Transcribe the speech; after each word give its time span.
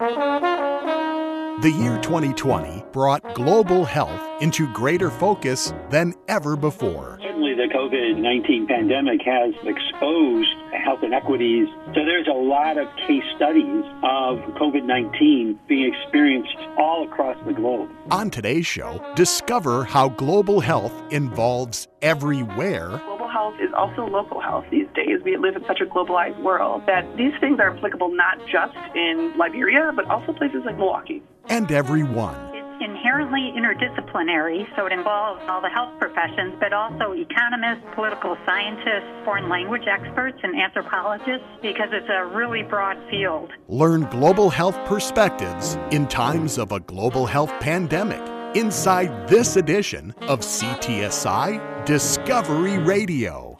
The 0.00 1.70
year 1.78 2.00
2020 2.02 2.84
brought 2.92 3.36
global 3.36 3.84
health 3.84 4.42
into 4.42 4.66
greater 4.72 5.08
focus 5.08 5.72
than 5.88 6.14
ever 6.26 6.56
before. 6.56 7.20
Certainly, 7.22 7.54
the 7.54 7.72
COVID 7.72 8.18
19 8.18 8.66
pandemic 8.66 9.20
has 9.22 9.54
exposed 9.62 10.50
health 10.84 11.04
inequities. 11.04 11.68
So, 11.94 12.04
there's 12.04 12.26
a 12.26 12.32
lot 12.32 12.76
of 12.76 12.88
case 13.06 13.22
studies 13.36 13.84
of 14.02 14.38
COVID 14.58 14.84
19 14.84 15.60
being 15.68 15.94
experienced 15.94 16.56
all 16.76 17.06
across 17.06 17.36
the 17.46 17.52
globe. 17.52 17.88
On 18.10 18.30
today's 18.30 18.66
show, 18.66 19.00
discover 19.14 19.84
how 19.84 20.08
global 20.08 20.58
health 20.58 20.92
involves 21.12 21.86
everywhere 22.02 23.00
health 23.34 23.56
is 23.60 23.72
also 23.76 24.06
local 24.06 24.40
health 24.40 24.64
these 24.70 24.86
days. 24.94 25.18
We 25.24 25.36
live 25.36 25.56
in 25.56 25.64
such 25.66 25.80
a 25.80 25.86
globalized 25.86 26.40
world 26.40 26.86
that 26.86 27.04
these 27.16 27.34
things 27.40 27.58
are 27.58 27.76
applicable 27.76 28.10
not 28.14 28.38
just 28.46 28.78
in 28.94 29.36
Liberia, 29.36 29.90
but 29.94 30.04
also 30.06 30.32
places 30.32 30.62
like 30.64 30.76
Milwaukee. 30.78 31.20
and 31.48 31.70
everyone. 31.70 32.36
It's 32.54 32.84
inherently 32.90 33.52
interdisciplinary, 33.58 34.60
so 34.76 34.86
it 34.86 34.92
involves 34.92 35.42
all 35.48 35.60
the 35.60 35.68
health 35.68 35.92
professions, 35.98 36.54
but 36.58 36.72
also 36.72 37.12
economists, 37.12 37.84
political 37.94 38.36
scientists, 38.46 39.10
foreign 39.24 39.48
language 39.48 39.86
experts, 39.86 40.38
and 40.42 40.58
anthropologists, 40.58 41.46
because 41.60 41.90
it's 41.92 42.08
a 42.08 42.24
really 42.24 42.62
broad 42.62 42.96
field. 43.10 43.50
Learn 43.68 44.02
global 44.10 44.48
health 44.48 44.78
perspectives 44.86 45.76
in 45.90 46.06
times 46.06 46.56
of 46.56 46.72
a 46.72 46.80
global 46.80 47.26
health 47.26 47.52
pandemic 47.60 48.22
inside 48.56 49.28
this 49.28 49.56
edition 49.56 50.14
of 50.22 50.40
CTSI 50.40 51.73
Discovery 51.86 52.78
Radio. 52.78 53.58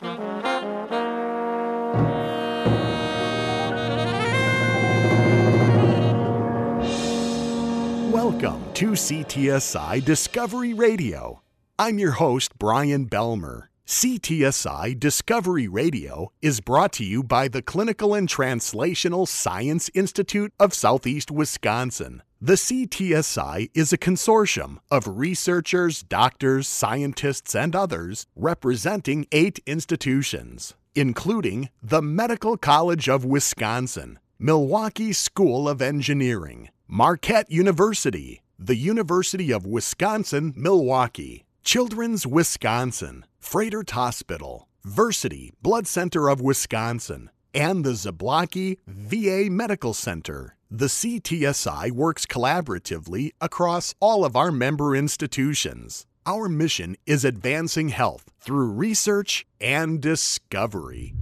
Welcome 8.10 8.72
to 8.72 8.92
CTSI 8.92 10.02
Discovery 10.02 10.72
Radio. 10.72 11.42
I'm 11.78 11.98
your 11.98 12.12
host, 12.12 12.58
Brian 12.58 13.10
Belmer. 13.10 13.64
CTSI 13.86 14.98
Discovery 14.98 15.68
Radio 15.68 16.32
is 16.40 16.62
brought 16.62 16.94
to 16.94 17.04
you 17.04 17.22
by 17.22 17.48
the 17.48 17.60
Clinical 17.60 18.14
and 18.14 18.26
Translational 18.26 19.28
Science 19.28 19.90
Institute 19.92 20.54
of 20.58 20.72
Southeast 20.72 21.30
Wisconsin. 21.30 22.22
The 22.46 22.56
CTSI 22.56 23.70
is 23.72 23.90
a 23.90 23.96
consortium 23.96 24.76
of 24.90 25.08
researchers, 25.08 26.02
doctors, 26.02 26.68
scientists, 26.68 27.54
and 27.54 27.74
others 27.74 28.26
representing 28.36 29.26
eight 29.32 29.60
institutions, 29.64 30.74
including 30.94 31.70
the 31.82 32.02
Medical 32.02 32.58
College 32.58 33.08
of 33.08 33.24
Wisconsin, 33.24 34.18
Milwaukee 34.38 35.14
School 35.14 35.66
of 35.66 35.80
Engineering, 35.80 36.68
Marquette 36.86 37.50
University, 37.50 38.42
the 38.58 38.76
University 38.76 39.50
of 39.50 39.64
Wisconsin 39.64 40.52
Milwaukee, 40.54 41.46
Children's 41.62 42.26
Wisconsin, 42.26 43.24
Froedtert 43.42 43.88
Hospital, 43.92 44.68
Versiti 44.86 45.52
Blood 45.62 45.86
Center 45.86 46.28
of 46.28 46.42
Wisconsin, 46.42 47.30
and 47.54 47.86
the 47.86 47.92
Zablocki 47.92 48.76
VA 48.86 49.50
Medical 49.50 49.94
Center. 49.94 50.53
The 50.76 50.86
CTSI 50.86 51.92
works 51.92 52.26
collaboratively 52.26 53.30
across 53.40 53.94
all 54.00 54.24
of 54.24 54.34
our 54.34 54.50
member 54.50 54.96
institutions. 54.96 56.04
Our 56.26 56.48
mission 56.48 56.96
is 57.06 57.24
advancing 57.24 57.90
health 57.90 58.32
through 58.40 58.72
research 58.72 59.46
and 59.60 60.02
discovery. 60.02 61.14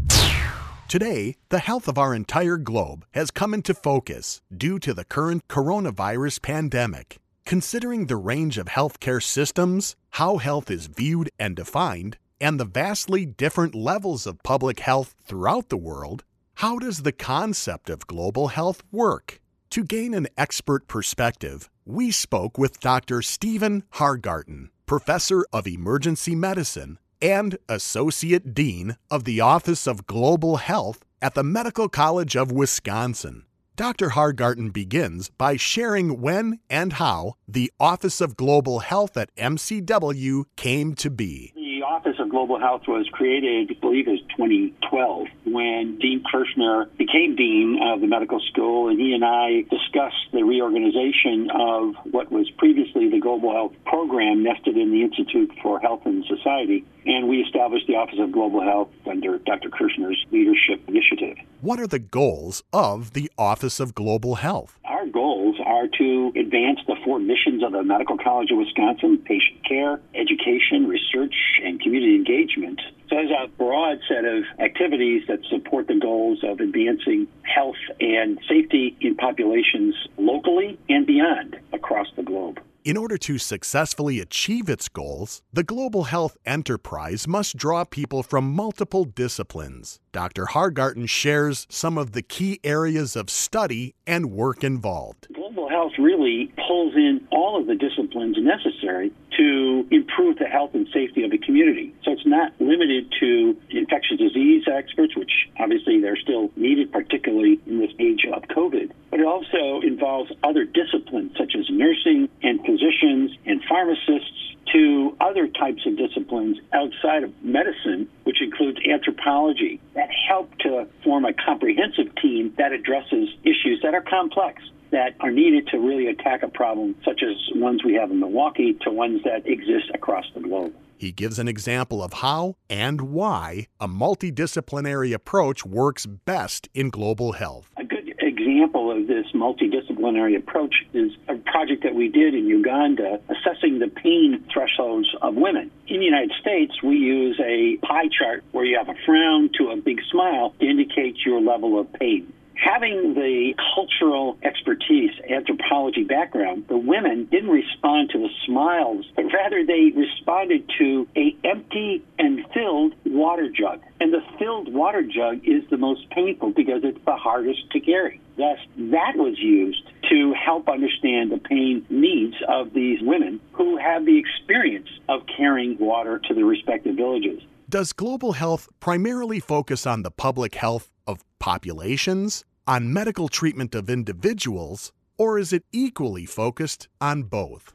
Today, 0.89 1.36
the 1.50 1.58
health 1.58 1.86
of 1.86 1.98
our 1.98 2.14
entire 2.14 2.56
globe 2.56 3.05
has 3.11 3.30
come 3.30 3.53
into 3.53 3.75
focus 3.75 4.41
due 4.56 4.78
to 4.78 4.95
the 4.95 5.05
current 5.05 5.47
coronavirus 5.48 6.41
pandemic. 6.41 7.19
Considering 7.45 8.06
the 8.06 8.17
range 8.17 8.56
of 8.56 8.69
healthcare 8.69 9.23
systems, 9.23 9.97
how 10.12 10.39
health 10.39 10.70
is 10.70 10.86
viewed 10.86 11.28
and 11.39 11.56
defined, 11.56 12.17
and 12.41 12.58
the 12.58 12.64
vastly 12.64 13.27
different 13.27 13.74
levels 13.74 14.27
of 14.27 14.42
public 14.42 14.80
health 14.80 15.14
throughout 15.23 15.69
the 15.69 15.77
world, 15.77 16.24
how 16.55 16.79
does 16.79 17.02
the 17.02 17.13
concept 17.13 17.90
of 17.90 18.07
global 18.07 18.48
health 18.48 18.83
work? 18.90 19.42
To 19.72 19.83
gain 19.83 20.12
an 20.12 20.28
expert 20.36 20.86
perspective, 20.86 21.70
we 21.86 22.10
spoke 22.10 22.58
with 22.58 22.78
Dr. 22.78 23.22
Stephen 23.22 23.84
Hargarten, 23.92 24.68
professor 24.84 25.46
of 25.50 25.66
emergency 25.66 26.34
medicine 26.34 26.98
and 27.22 27.56
Associate 27.70 28.52
Dean 28.52 28.98
of 29.10 29.24
the 29.24 29.40
Office 29.40 29.86
of 29.86 30.06
Global 30.06 30.58
Health 30.58 31.02
at 31.22 31.33
the 31.33 31.42
Medical 31.42 31.88
College 31.88 32.36
of 32.36 32.52
Wisconsin. 32.52 33.46
Dr. 33.74 34.10
Hargarten 34.10 34.68
begins 34.68 35.30
by 35.30 35.56
sharing 35.56 36.20
when 36.20 36.60
and 36.68 36.92
how 36.92 37.36
the 37.48 37.72
Office 37.80 38.20
of 38.20 38.36
Global 38.36 38.80
Health 38.80 39.16
at 39.16 39.34
MCW 39.36 40.44
came 40.54 40.94
to 40.96 41.08
be. 41.08 41.52
Office 41.92 42.17
of 42.19 42.30
Global 42.30 42.58
Health 42.58 42.89
was 42.89 43.07
created, 43.13 43.70
I 43.70 43.75
believe 43.79 44.08
it 44.08 44.13
was 44.13 44.23
2012, 44.35 45.27
when 45.45 45.98
Dean 45.98 46.25
Kerschner 46.25 46.89
became 46.97 47.36
Dean 47.36 47.79
of 47.83 48.01
the 48.01 48.07
medical 48.07 48.41
school, 48.41 48.89
and 48.89 48.98
he 48.98 49.13
and 49.13 49.23
I 49.23 49.69
discussed 49.69 50.33
the 50.33 50.42
reorganization 50.42 51.51
of 51.51 51.95
what 52.11 52.33
was 52.33 52.51
previously 52.57 53.11
the 53.11 53.20
Global 53.20 53.52
Health 53.52 53.75
Program 53.85 54.42
nested 54.42 54.79
in 54.79 54.91
the 54.91 55.02
Institute 55.02 55.52
for 55.63 55.81
Health 55.81 56.01
and 56.07 56.25
Society, 56.25 56.86
and 57.05 57.29
we 57.29 57.42
established 57.42 57.86
the 57.89 57.97
Office 57.97 58.19
of 58.19 58.33
Global 58.33 58.63
Health 58.63 58.89
under 59.07 59.36
Dr. 59.36 59.69
Kerschner's 59.69 60.25
leadership 60.31 60.81
initiative. 60.89 61.36
What 61.61 61.79
are 61.79 61.86
the 61.86 61.98
goals 61.98 62.63
of 62.73 63.13
the 63.13 63.31
Office 63.36 63.81
of 63.81 63.95
Global 63.95 64.36
Health? 64.36 64.79
Goals 65.12 65.56
are 65.64 65.89
to 65.98 66.33
advance 66.36 66.80
the 66.86 66.96
four 67.05 67.18
missions 67.18 67.62
of 67.62 67.73
the 67.73 67.83
Medical 67.83 68.17
College 68.17 68.50
of 68.50 68.58
Wisconsin 68.58 69.18
patient 69.18 69.62
care, 69.68 70.00
education, 70.14 70.89
research, 70.89 71.34
and 71.62 71.80
community 71.80 72.14
engagement. 72.14 72.80
So 73.08 73.17
there's 73.17 73.30
a 73.30 73.48
broad 73.48 73.98
set 74.08 74.24
of 74.24 74.45
activities 74.58 75.24
that 75.28 75.45
support 75.51 75.86
the 75.86 75.98
goals 76.01 76.42
of 76.42 76.61
advancing 76.61 77.28
health 77.42 77.77
and 78.01 78.39
safety 78.48 78.96
in 79.02 79.17
populations 79.17 79.95
locally 80.17 80.78
and 80.89 81.06
beyond 81.06 81.58
across 81.74 82.06
the 82.17 82.22
globe. 82.22 82.61
In 82.85 82.97
order 82.97 83.17
to 83.17 83.39
successfully 83.39 84.19
achieve 84.19 84.69
its 84.69 84.89
goals, 84.89 85.41
the 85.53 85.63
global 85.63 86.05
health 86.05 86.37
enterprise 86.45 87.29
must 87.29 87.57
draw 87.57 87.85
people 87.85 88.25
from 88.25 88.53
multiple 88.53 89.05
disciplines. 89.05 90.01
Dr. 90.11 90.47
Hargarten 90.47 91.07
shares 91.07 91.69
some 91.70 91.97
of 91.97 92.11
the 92.11 92.23
key 92.23 92.59
areas 92.65 93.15
of 93.15 93.31
study 93.31 93.95
and 94.05 94.33
work 94.33 94.65
involved. 94.65 95.29
Global 95.33 95.69
health 95.69 95.93
really 95.97 96.53
pulls 96.67 96.97
in 96.97 97.25
all 97.31 97.61
of 97.61 97.69
the 97.69 97.77
disciplines 97.77 98.37
necessary 98.41 99.13
to 99.37 99.87
improve 99.91 100.39
the 100.39 100.47
health 100.47 100.70
and 100.75 100.87
safety 100.93 101.25
of 101.25 101.31
the 101.31 101.39
community. 101.39 101.95
So 102.05 102.13
it's 102.13 102.27
not 102.27 102.53
limited 102.61 103.13
to 103.20 103.57
infectious 103.70 104.19
disease 104.19 104.65
experts, 104.67 105.17
which 105.17 105.33
obviously 105.59 106.01
they're 106.01 106.17
still 106.17 106.51
needed, 106.57 106.93
particularly 106.93 107.61
in 107.67 107.79
this 107.79 107.91
age 107.98 108.27
of 108.33 108.43
COVID. 108.45 108.93
But 109.11 109.20
it 109.20 109.27
also 109.27 109.81
involves 109.87 110.33
other 110.43 110.65
disciplines 110.65 111.33
such 111.37 111.55
as 111.59 111.69
nursing 111.70 112.29
and 112.43 112.61
physicians 112.61 113.33
and 113.47 113.63
pharmacists 113.69 114.57
to 114.73 115.17
other 115.20 115.49
types 115.49 115.85
of 115.87 115.97
disciplines 115.97 116.59
outside 116.73 117.25
of 117.25 117.33
medicine, 117.43 118.09
which 118.25 118.41
includes 118.41 118.79
anthropology, 118.89 119.81
that 119.95 120.09
help 120.29 120.57
to 120.59 120.87
form 121.05 121.25
a 121.25 121.33
comprehensive 121.33 122.14
team 122.17 122.55
that 122.59 122.73
addresses 122.73 123.29
issues 123.45 123.81
that 123.83 123.95
are 123.95 124.01
complex 124.01 124.63
that 124.92 125.17
are 125.20 125.30
needed 125.30 125.67
to 125.69 125.79
really 125.79 126.07
attack 126.07 126.42
a 126.42 126.48
problem 126.48 126.95
such 127.05 127.23
as 127.23 127.36
ones 127.57 127.83
we 127.85 127.95
have 127.95 128.11
in 128.11 128.20
Milwaukee 128.20 128.75
to 128.82 128.91
ones 128.91 129.23
that 129.25 129.47
exist 129.47 129.91
across 129.94 130.26
the 130.35 130.41
globe. 130.41 130.73
He 130.97 131.11
gives 131.11 131.41
an 131.41 131.49
example 131.49 132.00
of 132.00 132.12
how 132.12 132.55
and 132.70 133.00
why 133.00 133.67
a 133.81 133.88
multidisciplinary 133.88 135.12
approach 135.12 135.67
works 135.67 136.06
best 136.06 136.69
in 136.75 136.91
global 136.91 137.32
health. 137.32 137.69
A 137.76 137.82
good 137.82 138.14
example 138.20 138.93
of 138.93 139.08
this 139.08 139.26
multidisciplinary 139.35 140.37
approach 140.37 140.75
is 140.93 141.11
a 141.28 141.34
project 141.37 141.82
that 141.82 141.96
we 141.96 142.06
did 142.06 142.34
in 142.34 142.46
Uganda 142.46 143.20
assessing 143.28 143.81
the 143.81 143.88
pain 143.88 144.44
thresholds 144.52 145.08
of 145.22 145.34
women. 145.34 145.72
In 145.88 145.99
the 145.99 146.05
United 146.05 146.32
States, 146.40 146.81
we 146.84 146.96
use 146.96 147.40
a 147.44 147.78
pie 147.78 148.08
chart 148.16 148.44
where 148.52 148.64
you 148.64 148.78
have 148.78 148.88
a 148.88 148.94
frown 149.05 149.50
to 149.58 149.70
a 149.70 149.76
big 149.76 150.00
smile 150.08 150.55
to 150.61 150.66
indicate 150.66 151.16
your 151.26 151.40
level 151.40 151.81
of 151.81 151.93
pain. 151.94 152.32
Having 152.62 153.14
the 153.14 153.55
cultural 153.75 154.38
expertise, 154.44 155.11
anthropology 155.29 156.05
background, 156.05 156.67
the 156.69 156.76
women 156.76 157.26
didn't 157.31 157.50
respond 157.50 158.11
to 158.11 158.19
the 158.19 158.29
smiles, 158.47 159.05
but 159.17 159.25
rather 159.35 159.67
they 159.67 159.91
responded 159.97 160.70
to 160.79 161.09
a 161.17 161.37
empty 161.44 162.05
and 162.20 162.47
filled 162.55 162.94
water 163.05 163.49
jug. 163.50 163.81
And 164.00 164.12
the 164.12 164.23
filled 164.38 164.73
water 164.73 165.03
jug 165.03 165.41
is 165.43 165.69
the 165.70 165.76
most 165.76 166.09
painful 166.11 166.53
because 166.53 166.82
it's 166.85 167.05
the 167.05 167.17
hardest 167.17 167.69
to 167.73 167.81
carry. 167.81 168.20
Thus, 168.37 168.59
that 168.76 169.17
was 169.17 169.38
used 169.41 169.82
to 170.11 170.32
help 170.32 170.69
understand 170.69 171.32
the 171.32 171.38
pain 171.38 171.85
needs 171.91 172.37
of 172.49 172.73
these 172.73 173.00
women 173.03 173.41
who 173.53 173.76
have 173.76 174.06
the 174.06 174.19
experience 174.19 174.88
of 175.09 175.23
carrying 175.37 175.79
water 175.79 176.20
to 176.29 176.35
their 176.35 176.44
respective 176.44 176.94
villages. 176.94 177.43
Does 177.69 177.93
global 177.93 178.32
health 178.32 178.69
primarily 178.79 179.41
focus 179.41 179.85
on 179.85 180.03
the 180.03 180.11
public 180.11 180.55
health 180.55 180.93
of 181.06 181.25
populations, 181.38 182.44
on 182.67 182.93
medical 182.93 183.29
treatment 183.29 183.75
of 183.75 183.91
individuals, 183.91 184.93
Or 185.19 185.38
is 185.38 185.53
it 185.53 185.64
equally 185.73 186.26
focused 186.26 186.88
on 187.00 187.25
both? 187.25 187.73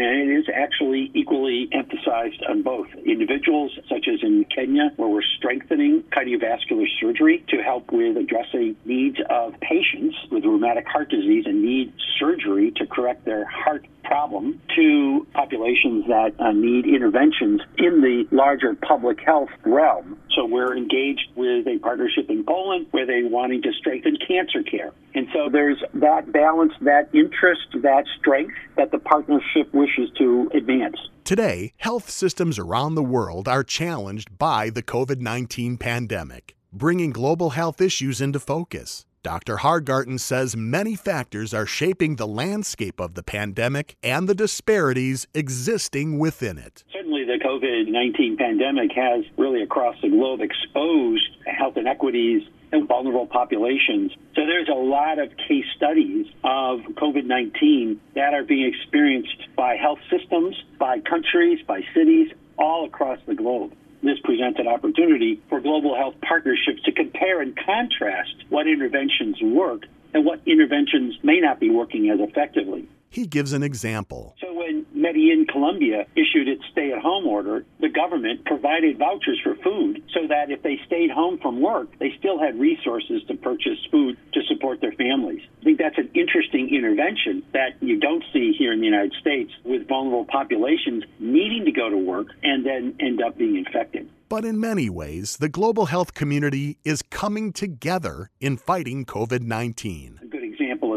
And 0.00 0.30
it 0.30 0.38
is 0.38 0.46
actually 0.52 1.10
equally 1.14 1.68
emphasized 1.72 2.42
on 2.48 2.62
both. 2.62 2.86
Individuals, 3.04 3.72
such 3.88 4.06
as 4.08 4.22
in 4.22 4.44
Kenya, 4.54 4.90
where 4.96 5.08
we're 5.08 5.22
strengthening 5.38 6.02
cardiovascular 6.04 6.86
surgery 7.00 7.44
to 7.48 7.62
help 7.62 7.90
with 7.92 8.16
addressing 8.16 8.76
needs 8.84 9.18
of 9.30 9.54
patients 9.60 10.16
with 10.30 10.44
rheumatic 10.44 10.86
heart 10.86 11.08
disease 11.10 11.44
and 11.46 11.62
need 11.62 11.92
surgery 12.18 12.72
to 12.76 12.86
correct 12.86 13.24
their 13.24 13.44
heart 13.44 13.86
problem 14.06 14.60
to 14.74 15.26
populations 15.34 16.06
that 16.06 16.32
uh, 16.38 16.52
need 16.52 16.86
interventions 16.86 17.60
in 17.78 18.00
the 18.00 18.26
larger 18.30 18.74
public 18.74 19.20
health 19.20 19.50
realm. 19.64 20.18
So 20.34 20.44
we're 20.44 20.76
engaged 20.76 21.28
with 21.34 21.66
a 21.66 21.78
partnership 21.78 22.28
in 22.28 22.44
Poland 22.44 22.86
where 22.90 23.06
they're 23.06 23.28
wanting 23.28 23.62
to 23.62 23.72
strengthen 23.72 24.16
cancer 24.16 24.62
care. 24.62 24.92
And 25.14 25.28
so 25.32 25.48
there's 25.50 25.82
that 25.94 26.30
balance, 26.30 26.72
that 26.82 27.08
interest, 27.14 27.66
that 27.82 28.04
strength 28.18 28.54
that 28.76 28.90
the 28.90 28.98
partnership 28.98 29.72
wishes 29.86 30.10
to 30.18 30.50
advance. 30.54 30.96
Today, 31.24 31.72
health 31.78 32.10
systems 32.10 32.58
around 32.58 32.94
the 32.94 33.02
world 33.02 33.48
are 33.48 33.64
challenged 33.64 34.36
by 34.38 34.70
the 34.70 34.82
COVID 34.82 35.20
19 35.20 35.76
pandemic, 35.76 36.56
bringing 36.72 37.10
global 37.10 37.50
health 37.50 37.80
issues 37.80 38.20
into 38.20 38.40
focus. 38.40 39.06
Dr. 39.22 39.56
Hargarten 39.56 40.18
says 40.18 40.56
many 40.56 40.94
factors 40.94 41.52
are 41.52 41.66
shaping 41.66 42.14
the 42.14 42.28
landscape 42.28 43.00
of 43.00 43.14
the 43.14 43.24
pandemic 43.24 43.96
and 44.02 44.28
the 44.28 44.36
disparities 44.36 45.26
existing 45.34 46.18
within 46.18 46.58
it. 46.58 46.84
Certainly, 46.92 47.24
the 47.24 47.40
COVID 47.44 47.88
19 47.88 48.36
pandemic 48.36 48.92
has 48.94 49.24
really 49.36 49.62
across 49.62 49.96
the 50.00 50.08
globe 50.08 50.40
exposed 50.40 51.28
health 51.46 51.76
inequities 51.76 52.42
and 52.72 52.88
vulnerable 52.88 53.26
populations. 53.26 54.12
So, 54.34 54.46
there's 54.46 54.68
a 54.68 54.78
lot 54.78 55.18
of 55.18 55.30
case 55.36 55.66
studies 55.76 56.26
of 56.44 56.80
COVID 56.96 57.24
19 57.24 58.00
that 58.14 58.34
are 58.34 58.44
being 58.44 58.72
experienced 58.72 59.48
by 59.56 59.76
health 59.76 60.00
systems, 60.10 60.56
by 60.78 61.00
countries, 61.00 61.60
by 61.66 61.82
cities 61.94 62.32
all 62.58 62.86
across 62.86 63.18
the 63.26 63.34
globe 63.34 63.72
this 64.02 64.18
presents 64.22 64.58
an 64.58 64.68
opportunity 64.68 65.42
for 65.48 65.60
global 65.60 65.96
health 65.96 66.14
partnerships 66.26 66.82
to 66.84 66.92
compare 66.92 67.40
and 67.40 67.56
contrast 67.56 68.34
what 68.48 68.66
interventions 68.66 69.40
work 69.42 69.82
and 70.14 70.24
what 70.24 70.40
interventions 70.46 71.16
may 71.22 71.40
not 71.40 71.60
be 71.60 71.70
working 71.70 72.08
as 72.10 72.20
effectively. 72.20 72.88
He 73.10 73.26
gives 73.26 73.52
an 73.52 73.62
example. 73.62 74.34
So 74.40 74.52
when 74.52 74.86
Medellin, 74.92 75.46
Colombia 75.50 76.06
issued 76.16 76.48
its 76.48 76.62
stay 76.72 76.92
at 76.92 77.00
home 77.00 77.26
order, 77.26 77.64
the 77.80 77.88
government 77.88 78.44
provided 78.44 78.98
vouchers 78.98 79.40
for 79.42 79.54
food 79.56 80.02
so 80.12 80.26
that 80.28 80.50
if 80.50 80.62
they 80.62 80.78
stayed 80.86 81.10
home 81.10 81.38
from 81.38 81.60
work, 81.60 81.88
they 81.98 82.12
still 82.18 82.38
had 82.38 82.58
resources 82.58 83.22
to 83.28 83.34
purchase 83.34 83.78
food 83.90 84.16
to 84.32 84.40
support 84.48 84.80
their 84.80 84.92
families. 84.92 85.42
I 85.60 85.64
think 85.64 85.78
that's 85.78 85.98
an 85.98 86.10
interesting 86.14 86.74
intervention 86.74 87.42
that 87.52 87.80
you 87.80 87.98
don't 88.00 88.24
see 88.32 88.52
here 88.58 88.72
in 88.72 88.80
the 88.80 88.86
United 88.86 89.14
States 89.20 89.52
with 89.64 89.88
vulnerable 89.88 90.26
populations 90.26 91.04
needing 91.18 91.64
to 91.64 91.72
go 91.72 91.88
to 91.88 91.96
work 91.96 92.28
and 92.42 92.64
then 92.66 92.96
end 93.00 93.22
up 93.22 93.38
being 93.38 93.56
infected. 93.56 94.08
But 94.28 94.44
in 94.44 94.58
many 94.58 94.90
ways, 94.90 95.36
the 95.36 95.48
global 95.48 95.86
health 95.86 96.12
community 96.12 96.78
is 96.84 97.00
coming 97.00 97.52
together 97.52 98.30
in 98.40 98.56
fighting 98.56 99.04
COVID 99.04 99.42
19 99.42 100.25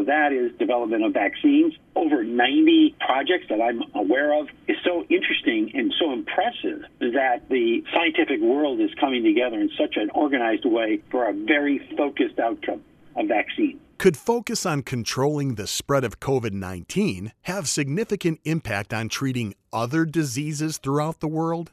of 0.00 0.06
that 0.06 0.32
is 0.32 0.50
development 0.58 1.04
of 1.04 1.12
vaccines. 1.12 1.74
Over 1.94 2.24
90 2.24 2.96
projects 2.98 3.46
that 3.50 3.60
I'm 3.60 3.82
aware 3.94 4.32
of 4.32 4.48
is 4.66 4.76
so 4.84 5.04
interesting 5.08 5.70
and 5.74 5.92
so 6.00 6.12
impressive 6.12 6.82
that 7.00 7.48
the 7.48 7.84
scientific 7.92 8.40
world 8.40 8.80
is 8.80 8.90
coming 8.98 9.22
together 9.22 9.60
in 9.60 9.70
such 9.78 9.96
an 9.96 10.10
organized 10.10 10.64
way 10.64 11.02
for 11.10 11.28
a 11.28 11.32
very 11.32 11.78
focused 11.96 12.38
outcome 12.38 12.82
of 13.16 13.28
vaccine. 13.28 13.78
Could 13.98 14.16
focus 14.16 14.64
on 14.64 14.82
controlling 14.82 15.56
the 15.56 15.66
spread 15.66 16.04
of 16.04 16.20
COVID 16.20 16.52
19 16.52 17.32
have 17.42 17.68
significant 17.68 18.40
impact 18.44 18.94
on 18.94 19.10
treating 19.10 19.54
other 19.74 20.06
diseases 20.06 20.78
throughout 20.78 21.20
the 21.20 21.28
world? 21.28 21.70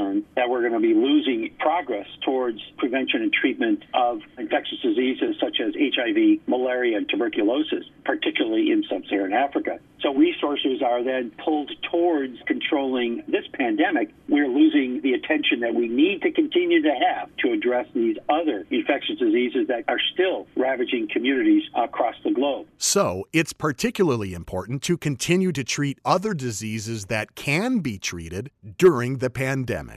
Concern 0.00 0.24
that 0.36 0.48
we're 0.48 0.60
going 0.60 0.72
to 0.72 0.80
be 0.80 0.94
losing 0.94 1.50
progress 1.58 2.06
towards 2.24 2.58
prevention 2.78 3.22
and 3.22 3.32
treatment 3.32 3.84
of 3.94 4.20
infectious 4.38 4.78
diseases 4.82 5.36
such 5.40 5.60
as 5.60 5.74
HIV, 5.74 6.40
malaria, 6.46 6.96
and 6.96 7.08
tuberculosis, 7.08 7.84
particularly 8.04 8.70
in 8.70 8.82
sub 8.88 9.02
Saharan 9.08 9.32
Africa. 9.32 9.78
So 10.00 10.14
resources 10.14 10.80
are 10.82 11.04
then 11.04 11.30
pulled 11.44 11.70
towards 11.90 12.38
controlling 12.46 13.22
this 13.28 13.44
pandemic. 13.52 14.10
We're 14.28 14.48
losing 14.48 15.02
the 15.02 15.12
attention 15.12 15.60
that 15.60 15.74
we 15.74 15.88
need 15.88 16.22
to 16.22 16.32
continue 16.32 16.82
to 16.82 16.94
have 17.08 17.28
to 17.38 17.52
address 17.52 17.86
these 17.94 18.16
other 18.28 18.66
infectious 18.70 19.18
diseases 19.18 19.68
that 19.68 19.84
are 19.88 20.00
still 20.14 20.46
ravaging 20.56 21.08
communities 21.12 21.64
across 21.74 22.14
the 22.24 22.30
globe. 22.30 22.66
So 22.78 23.26
it's 23.32 23.52
particularly 23.52 24.32
important 24.32 24.82
to 24.84 24.96
continue 24.96 25.52
to 25.52 25.64
treat 25.64 25.98
other 26.04 26.32
diseases 26.32 27.06
that 27.06 27.34
can 27.34 27.80
be 27.80 27.98
treated 27.98 28.50
during 28.78 29.18
the 29.18 29.28
pandemic 29.28 29.89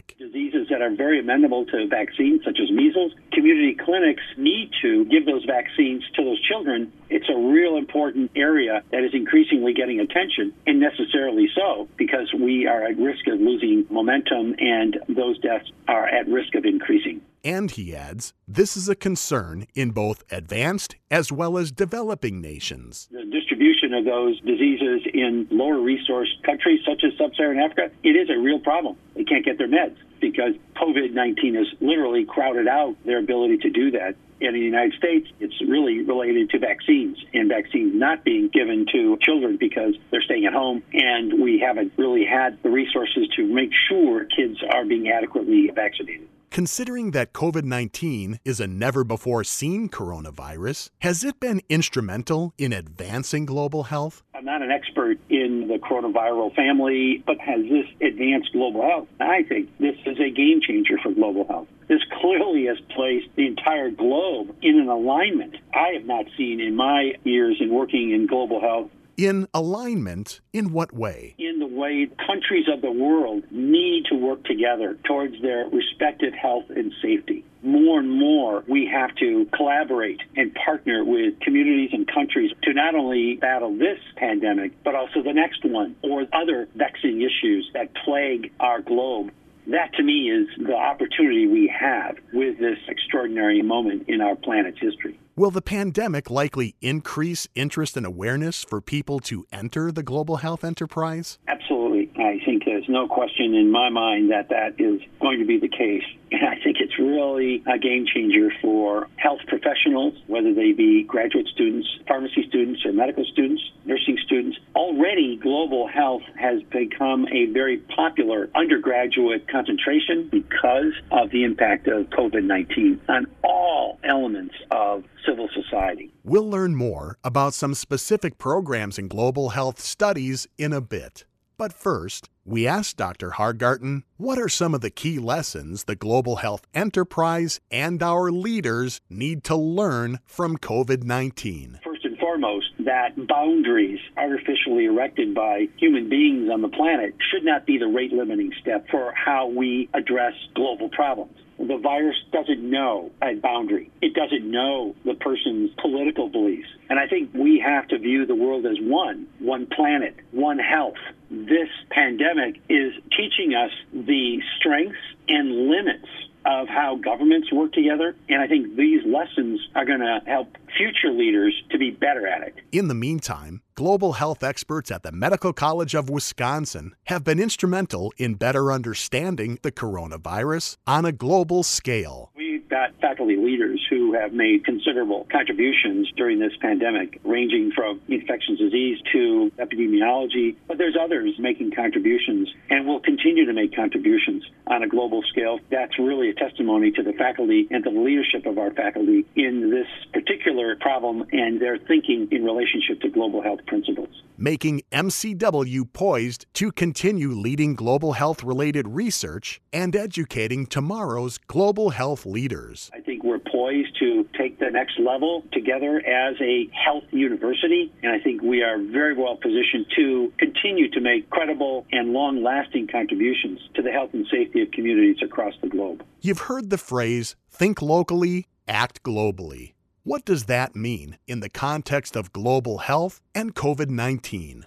that 0.73 0.81
are 0.81 0.95
very 0.95 1.19
amenable 1.19 1.65
to 1.67 1.87
vaccines, 1.87 2.41
such 2.43 2.59
as 2.59 2.71
measles. 2.71 3.13
Community 3.31 3.75
clinics 3.75 4.23
need 4.37 4.71
to 4.81 5.05
give 5.05 5.25
those 5.25 5.45
vaccines 5.45 6.03
to 6.15 6.23
those 6.23 6.41
children. 6.41 6.91
It's 7.09 7.29
a 7.29 7.37
real 7.37 7.77
important 7.77 8.31
area 8.35 8.81
that 8.91 9.03
is 9.03 9.13
increasingly 9.13 9.73
getting 9.73 9.99
attention, 9.99 10.53
and 10.65 10.79
necessarily 10.79 11.47
so, 11.55 11.87
because 11.97 12.33
we 12.33 12.65
are 12.65 12.83
at 12.83 12.97
risk 12.97 13.27
of 13.27 13.39
losing 13.39 13.85
momentum 13.89 14.55
and 14.59 14.97
those 15.07 15.37
deaths 15.39 15.71
are 15.87 16.07
at 16.07 16.27
risk 16.27 16.55
of 16.55 16.65
increasing. 16.65 17.21
And 17.45 17.69
he 17.71 17.93
adds, 17.93 18.33
this 18.47 18.77
is 18.77 18.87
a 18.87 18.95
concern 18.95 19.67
in 19.75 19.91
both 19.91 20.23
advanced 20.31 20.95
as 21.11 21.29
well 21.29 21.57
as 21.57 21.73
developing 21.73 22.39
nations. 22.39 23.09
The 23.11 23.22
distribution 23.63 23.93
of 23.93 24.05
those 24.05 24.39
diseases 24.41 25.01
in 25.13 25.47
lower 25.51 25.79
resource 25.79 26.29
countries 26.43 26.79
such 26.87 27.03
as 27.03 27.17
sub 27.17 27.33
Saharan 27.35 27.59
Africa, 27.59 27.91
it 28.03 28.09
is 28.09 28.29
a 28.29 28.39
real 28.39 28.59
problem. 28.59 28.97
They 29.15 29.23
can't 29.23 29.45
get 29.45 29.57
their 29.57 29.67
meds 29.67 29.95
because 30.19 30.53
COVID 30.75 31.13
19 31.13 31.55
has 31.55 31.67
literally 31.79 32.25
crowded 32.25 32.67
out 32.67 32.95
their 33.05 33.19
ability 33.19 33.57
to 33.57 33.69
do 33.69 33.91
that. 33.91 34.15
And 34.41 34.55
in 34.55 34.61
the 34.61 34.65
United 34.65 34.93
States, 34.95 35.29
it's 35.39 35.55
really 35.61 36.01
related 36.01 36.49
to 36.49 36.59
vaccines 36.59 37.17
and 37.33 37.47
vaccines 37.47 37.95
not 37.95 38.25
being 38.25 38.49
given 38.49 38.85
to 38.91 39.17
children 39.21 39.55
because 39.57 39.95
they're 40.11 40.21
staying 40.21 40.45
at 40.45 40.53
home. 40.53 40.83
And 40.91 41.41
we 41.41 41.59
haven't 41.59 41.93
really 41.97 42.25
had 42.25 42.61
the 42.61 42.69
resources 42.69 43.27
to 43.37 43.45
make 43.45 43.71
sure 43.87 44.25
kids 44.25 44.61
are 44.69 44.83
being 44.83 45.09
adequately 45.09 45.69
vaccinated. 45.73 46.27
Considering 46.53 47.09
that 47.11 47.33
COVID 47.33 47.63
19 47.63 48.39
is 48.45 48.59
a 48.59 48.67
never 48.67 49.03
before 49.03 49.43
seen 49.43 49.89
coronavirus, 49.89 50.91
has 50.99 51.23
it 51.23 51.39
been 51.39 51.63
instrumental 51.67 52.53
in 52.59 52.71
advancing 52.71 53.43
global 53.43 53.85
health? 53.85 54.21
I'm 54.35 54.45
not 54.45 54.61
an 54.61 54.69
expert 54.69 55.17
in 55.31 55.67
the 55.67 55.79
coronavirus 55.79 56.55
family, 56.55 57.23
but 57.25 57.39
has 57.39 57.61
this 57.63 57.87
advanced 58.07 58.51
global 58.51 58.83
health? 58.83 59.07
I 59.19 59.41
think 59.49 59.75
this 59.79 59.95
is 60.05 60.19
a 60.19 60.29
game 60.29 60.61
changer 60.61 60.99
for 61.01 61.11
global 61.11 61.47
health. 61.47 61.69
This 61.87 62.01
clearly 62.21 62.67
has 62.67 62.77
placed 62.95 63.29
the 63.35 63.47
entire 63.47 63.89
globe 63.89 64.55
in 64.61 64.79
an 64.79 64.89
alignment 64.89 65.55
I 65.73 65.93
have 65.95 66.05
not 66.05 66.25
seen 66.37 66.59
in 66.59 66.75
my 66.75 67.13
years 67.23 67.57
in 67.61 67.73
working 67.73 68.11
in 68.11 68.27
global 68.27 68.61
health 68.61 68.91
in 69.17 69.47
alignment 69.53 70.41
in 70.53 70.71
what 70.71 70.93
way? 70.93 71.35
In 71.37 71.59
the 71.59 71.67
way 71.67 72.09
countries 72.25 72.65
of 72.71 72.81
the 72.81 72.91
world 72.91 73.43
need 73.51 74.05
to 74.09 74.15
work 74.15 74.43
together 74.43 74.97
towards 75.05 75.41
their 75.41 75.67
respective 75.69 76.33
health 76.33 76.65
and 76.69 76.93
safety. 77.01 77.45
More 77.61 77.99
and 77.99 78.11
more, 78.11 78.63
we 78.67 78.85
have 78.91 79.15
to 79.15 79.47
collaborate 79.53 80.21
and 80.35 80.53
partner 80.53 81.03
with 81.03 81.39
communities 81.39 81.91
and 81.93 82.07
countries 82.07 82.51
to 82.63 82.73
not 82.73 82.95
only 82.95 83.35
battle 83.35 83.75
this 83.77 83.99
pandemic, 84.17 84.71
but 84.83 84.95
also 84.95 85.23
the 85.23 85.33
next 85.33 85.63
one 85.63 85.95
or 86.01 86.25
other 86.33 86.67
vexing 86.75 87.21
issues 87.21 87.69
that 87.73 87.93
plague 88.03 88.51
our 88.59 88.81
globe 88.81 89.31
that 89.67 89.93
to 89.93 90.03
me 90.03 90.29
is 90.29 90.47
the 90.57 90.75
opportunity 90.75 91.47
we 91.47 91.73
have 91.73 92.17
with 92.33 92.59
this 92.59 92.77
extraordinary 92.87 93.61
moment 93.61 94.09
in 94.09 94.19
our 94.21 94.35
planet's 94.35 94.79
history. 94.79 95.17
Will 95.35 95.49
the 95.49 95.63
pandemic 95.63 96.29
likely 96.29 96.75
increase 96.79 97.47
interest 97.55 97.97
and 97.97 98.05
awareness 98.05 98.63
for 98.63 98.81
people 98.81 99.19
to 99.21 99.47
enter 99.51 99.91
the 99.91 100.03
global 100.03 100.35
health 100.37 100.63
enterprise? 100.63 101.39
Absolutely. 101.47 102.11
I 102.17 102.37
think 102.45 102.65
there's 102.65 102.87
no 102.87 103.07
question 103.07 103.55
in 103.55 103.71
my 103.71 103.89
mind 103.89 104.29
that 104.29 104.49
that 104.49 104.75
is 104.77 105.01
going 105.19 105.39
to 105.39 105.45
be 105.45 105.57
the 105.57 105.67
case. 105.67 106.03
And 106.33 106.49
I 106.49 106.55
think 106.63 106.77
it's 106.79 106.97
really 106.97 107.63
a 107.71 107.77
game 107.77 108.07
changer 108.11 108.49
for 108.59 109.07
health 109.17 109.41
professionals, 109.47 110.15
whether 110.25 110.51
they 110.51 110.71
be 110.71 111.03
graduate 111.03 111.47
students, 111.47 111.87
pharmacy 112.07 112.43
students, 112.49 112.83
or 112.85 112.91
medical 112.91 113.23
students, 113.23 113.61
nursing 113.85 114.17
students. 114.25 114.57
Already, 114.75 115.37
global 115.37 115.87
health 115.87 116.23
has 116.35 116.63
become 116.63 117.27
a 117.31 117.45
very 117.53 117.77
popular 117.77 118.49
undergraduate 118.55 119.47
concentration 119.47 120.27
because 120.31 120.93
of 121.11 121.29
the 121.29 121.43
impact 121.43 121.87
of 121.87 122.07
COVID 122.07 122.43
19 122.45 122.99
on 123.09 123.27
all 123.43 123.99
elements 124.03 124.55
of 124.71 125.03
civil 125.27 125.47
society. 125.53 126.11
We'll 126.23 126.49
learn 126.49 126.73
more 126.75 127.19
about 127.23 127.53
some 127.53 127.75
specific 127.75 128.39
programs 128.39 128.97
in 128.97 129.07
global 129.07 129.49
health 129.49 129.79
studies 129.79 130.47
in 130.57 130.73
a 130.73 130.81
bit. 130.81 131.25
But 131.63 131.71
first, 131.71 132.29
we 132.43 132.67
asked 132.67 132.97
Dr. 132.97 133.29
Hargarten 133.29 134.03
what 134.17 134.37
are 134.37 134.49
some 134.49 134.75
of 134.75 134.81
the 134.81 134.89
key 134.89 135.17
lessons 135.17 135.85
the 135.85 135.95
global 135.95 136.35
health 136.35 136.67
enterprise 136.73 137.61
and 137.71 138.03
our 138.03 138.31
leaders 138.31 138.99
need 139.09 139.45
to 139.45 139.55
learn 139.55 140.19
from 140.25 140.57
COVID 140.57 141.03
19? 141.05 141.79
First 141.81 142.03
and 142.03 142.17
foremost, 142.17 142.65
that 142.79 143.15
boundaries 143.29 144.01
artificially 144.17 144.83
erected 144.83 145.33
by 145.33 145.69
human 145.77 146.09
beings 146.09 146.49
on 146.51 146.61
the 146.61 146.67
planet 146.67 147.15
should 147.31 147.45
not 147.45 147.65
be 147.65 147.77
the 147.77 147.87
rate 147.87 148.11
limiting 148.11 148.51
step 148.59 148.85
for 148.91 149.13
how 149.13 149.47
we 149.47 149.87
address 149.93 150.33
global 150.55 150.89
problems. 150.89 151.37
The 151.63 151.77
virus 151.77 152.17
doesn't 152.31 152.61
know 152.61 153.11
a 153.21 153.35
boundary. 153.35 153.89
It 154.01 154.13
doesn't 154.13 154.49
know 154.49 154.95
the 155.05 155.13
person's 155.13 155.71
political 155.81 156.27
beliefs. 156.27 156.67
And 156.89 156.99
I 156.99 157.07
think 157.07 157.33
we 157.33 157.59
have 157.59 157.87
to 157.87 157.97
view 157.97 158.25
the 158.25 158.35
world 158.35 158.65
as 158.65 158.77
one, 158.81 159.27
one 159.39 159.65
planet, 159.67 160.15
one 160.31 160.59
health. 160.59 160.97
This 161.31 161.69
pandemic 161.89 162.61
is 162.67 162.93
teaching 163.17 163.53
us 163.55 163.71
the 163.93 164.41
strengths 164.57 164.99
and 165.29 165.69
limits 165.69 166.07
of 166.45 166.67
how 166.67 166.97
governments 166.97 167.51
work 167.51 167.73
together. 167.73 168.15
And 168.29 168.41
I 168.41 168.47
think 168.47 168.75
these 168.75 169.01
lessons 169.05 169.59
are 169.75 169.85
going 169.85 169.99
to 169.99 170.19
help 170.25 170.55
future 170.77 171.11
leaders 171.11 171.53
to 171.71 171.77
be 171.77 171.91
better 171.91 172.27
at 172.27 172.43
it. 172.47 172.55
In 172.71 172.87
the 172.87 172.93
meantime, 172.93 173.61
global 173.75 174.13
health 174.13 174.43
experts 174.43 174.91
at 174.91 175.03
the 175.03 175.11
Medical 175.11 175.53
College 175.53 175.95
of 175.95 176.09
Wisconsin 176.09 176.95
have 177.05 177.23
been 177.23 177.39
instrumental 177.39 178.11
in 178.17 178.35
better 178.35 178.71
understanding 178.71 179.59
the 179.61 179.71
coronavirus 179.71 180.77
on 180.85 181.05
a 181.05 181.11
global 181.11 181.63
scale. 181.63 182.31
Got 182.73 182.99
faculty 183.01 183.35
leaders 183.35 183.85
who 183.87 184.13
have 184.13 184.33
made 184.33 184.65
considerable 184.65 185.27
contributions 185.31 186.11
during 186.17 186.39
this 186.39 186.53
pandemic, 186.59 187.21
ranging 187.23 187.71
from 187.71 188.01
infectious 188.07 188.57
disease 188.57 188.97
to 189.11 189.51
epidemiology, 189.59 190.55
but 190.67 190.79
there's 190.79 190.97
others 190.99 191.35
making 191.37 191.73
contributions 191.75 192.49
and 192.71 192.87
will 192.87 192.99
continue 192.99 193.45
to 193.45 193.53
make 193.53 193.75
contributions 193.75 194.43
on 194.65 194.81
a 194.81 194.87
global 194.87 195.21
scale. 195.29 195.59
That's 195.69 195.99
really 195.99 196.31
a 196.31 196.33
testimony 196.33 196.89
to 196.93 197.03
the 197.03 197.13
faculty 197.13 197.67
and 197.69 197.83
to 197.83 197.91
the 197.91 197.99
leadership 197.99 198.47
of 198.47 198.57
our 198.57 198.71
faculty 198.71 199.23
in 199.35 199.69
this 199.69 199.85
particular 200.11 200.75
problem 200.77 201.27
and 201.31 201.61
their 201.61 201.77
thinking 201.77 202.27
in 202.31 202.43
relationship 202.43 203.01
to 203.01 203.09
global 203.09 203.43
health 203.43 203.59
principles. 203.67 204.23
Making 204.35 204.81
MCW 204.91 205.93
poised 205.93 206.47
to 206.53 206.71
continue 206.71 207.33
leading 207.33 207.75
global 207.75 208.13
health 208.13 208.43
related 208.43 208.87
research 208.87 209.61
and 209.71 209.95
educating 209.95 210.65
tomorrow's 210.65 211.37
global 211.37 211.91
health 211.91 212.25
leaders. 212.25 212.62
I 212.93 212.99
think 212.99 213.23
we're 213.23 213.39
poised 213.39 213.97
to 213.99 214.25
take 214.37 214.59
the 214.59 214.69
next 214.71 214.99
level 214.99 215.43
together 215.51 215.97
as 215.97 216.35
a 216.41 216.69
health 216.73 217.03
university, 217.11 217.91
and 218.01 218.11
I 218.11 218.19
think 218.19 218.41
we 218.41 218.61
are 218.61 218.77
very 218.77 219.15
well 219.15 219.35
positioned 219.35 219.87
to 219.95 220.31
continue 220.37 220.89
to 220.91 221.01
make 221.01 221.29
credible 221.29 221.85
and 221.91 222.13
long 222.13 222.43
lasting 222.43 222.87
contributions 222.87 223.59
to 223.75 223.81
the 223.81 223.91
health 223.91 224.11
and 224.13 224.25
safety 224.31 224.61
of 224.61 224.71
communities 224.71 225.17
across 225.23 225.53
the 225.61 225.69
globe. 225.69 226.03
You've 226.21 226.39
heard 226.39 226.69
the 226.69 226.77
phrase 226.77 227.35
think 227.49 227.81
locally, 227.81 228.47
act 228.67 229.03
globally. 229.03 229.73
What 230.05 230.25
does 230.25 230.45
that 230.45 230.75
mean 230.75 231.17
in 231.27 231.39
the 231.39 231.49
context 231.49 232.17
of 232.17 232.33
global 232.33 232.79
health 232.79 233.21
and 233.33 233.55
COVID 233.55 233.89
19? 233.89 234.65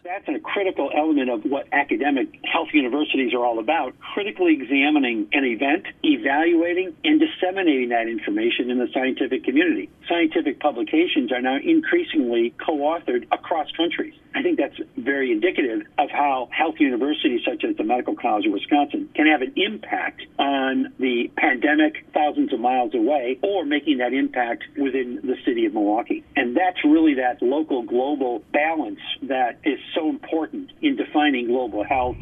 Critical 0.57 0.91
element 0.97 1.29
of 1.29 1.45
what 1.45 1.69
academic 1.71 2.41
health 2.51 2.69
universities 2.73 3.35
are 3.35 3.45
all 3.45 3.59
about 3.59 3.93
critically 4.01 4.55
examining 4.55 5.29
an 5.35 5.45
event, 5.45 5.85
evaluating, 6.03 6.97
and 7.05 7.21
disseminating 7.21 7.91
that 7.91 8.09
information 8.09 8.71
in 8.71 8.79
the 8.79 8.89
scientific 8.95 9.45
community. 9.45 9.91
Scientific 10.09 10.59
publications 10.59 11.31
are 11.31 11.43
now 11.43 11.59
increasingly 11.63 12.55
co 12.65 12.73
authored 12.79 13.27
across 13.33 13.71
countries. 13.73 14.15
I 14.35 14.43
think 14.43 14.59
that's 14.59 14.77
very 14.97 15.33
indicative 15.33 15.87
of 15.99 16.11
how 16.11 16.49
health 16.53 16.75
universities 16.79 17.41
such 17.45 17.65
as 17.65 17.77
the 17.77 17.85
Medical 17.85 18.15
College 18.15 18.47
of 18.47 18.53
Wisconsin 18.53 19.09
can 19.15 19.27
have 19.27 19.43
an 19.43 19.53
impact 19.57 20.23
on 20.39 20.93
the 20.99 21.31
pandemic 21.37 22.07
thousands 22.13 22.53
of 22.53 22.61
miles 22.61 22.95
away 22.95 23.39
or 23.43 23.65
making 23.65 23.99
that 23.99 24.13
impact 24.13 24.65
within 24.77 25.21
the 25.23 25.37
city 25.47 25.65
of 25.65 25.73
Milwaukee. 25.73 26.23
And 26.37 26.57
that's 26.57 26.83
really 26.85 27.15
that 27.15 27.41
local 27.41 27.83
global 27.83 28.43
balance 28.53 29.01
that 29.23 29.59
is 29.65 29.79
so 29.95 30.19
important 30.47 30.73
in 30.83 30.97
defining 30.97 31.47
global 31.49 31.85
health. 31.85 32.17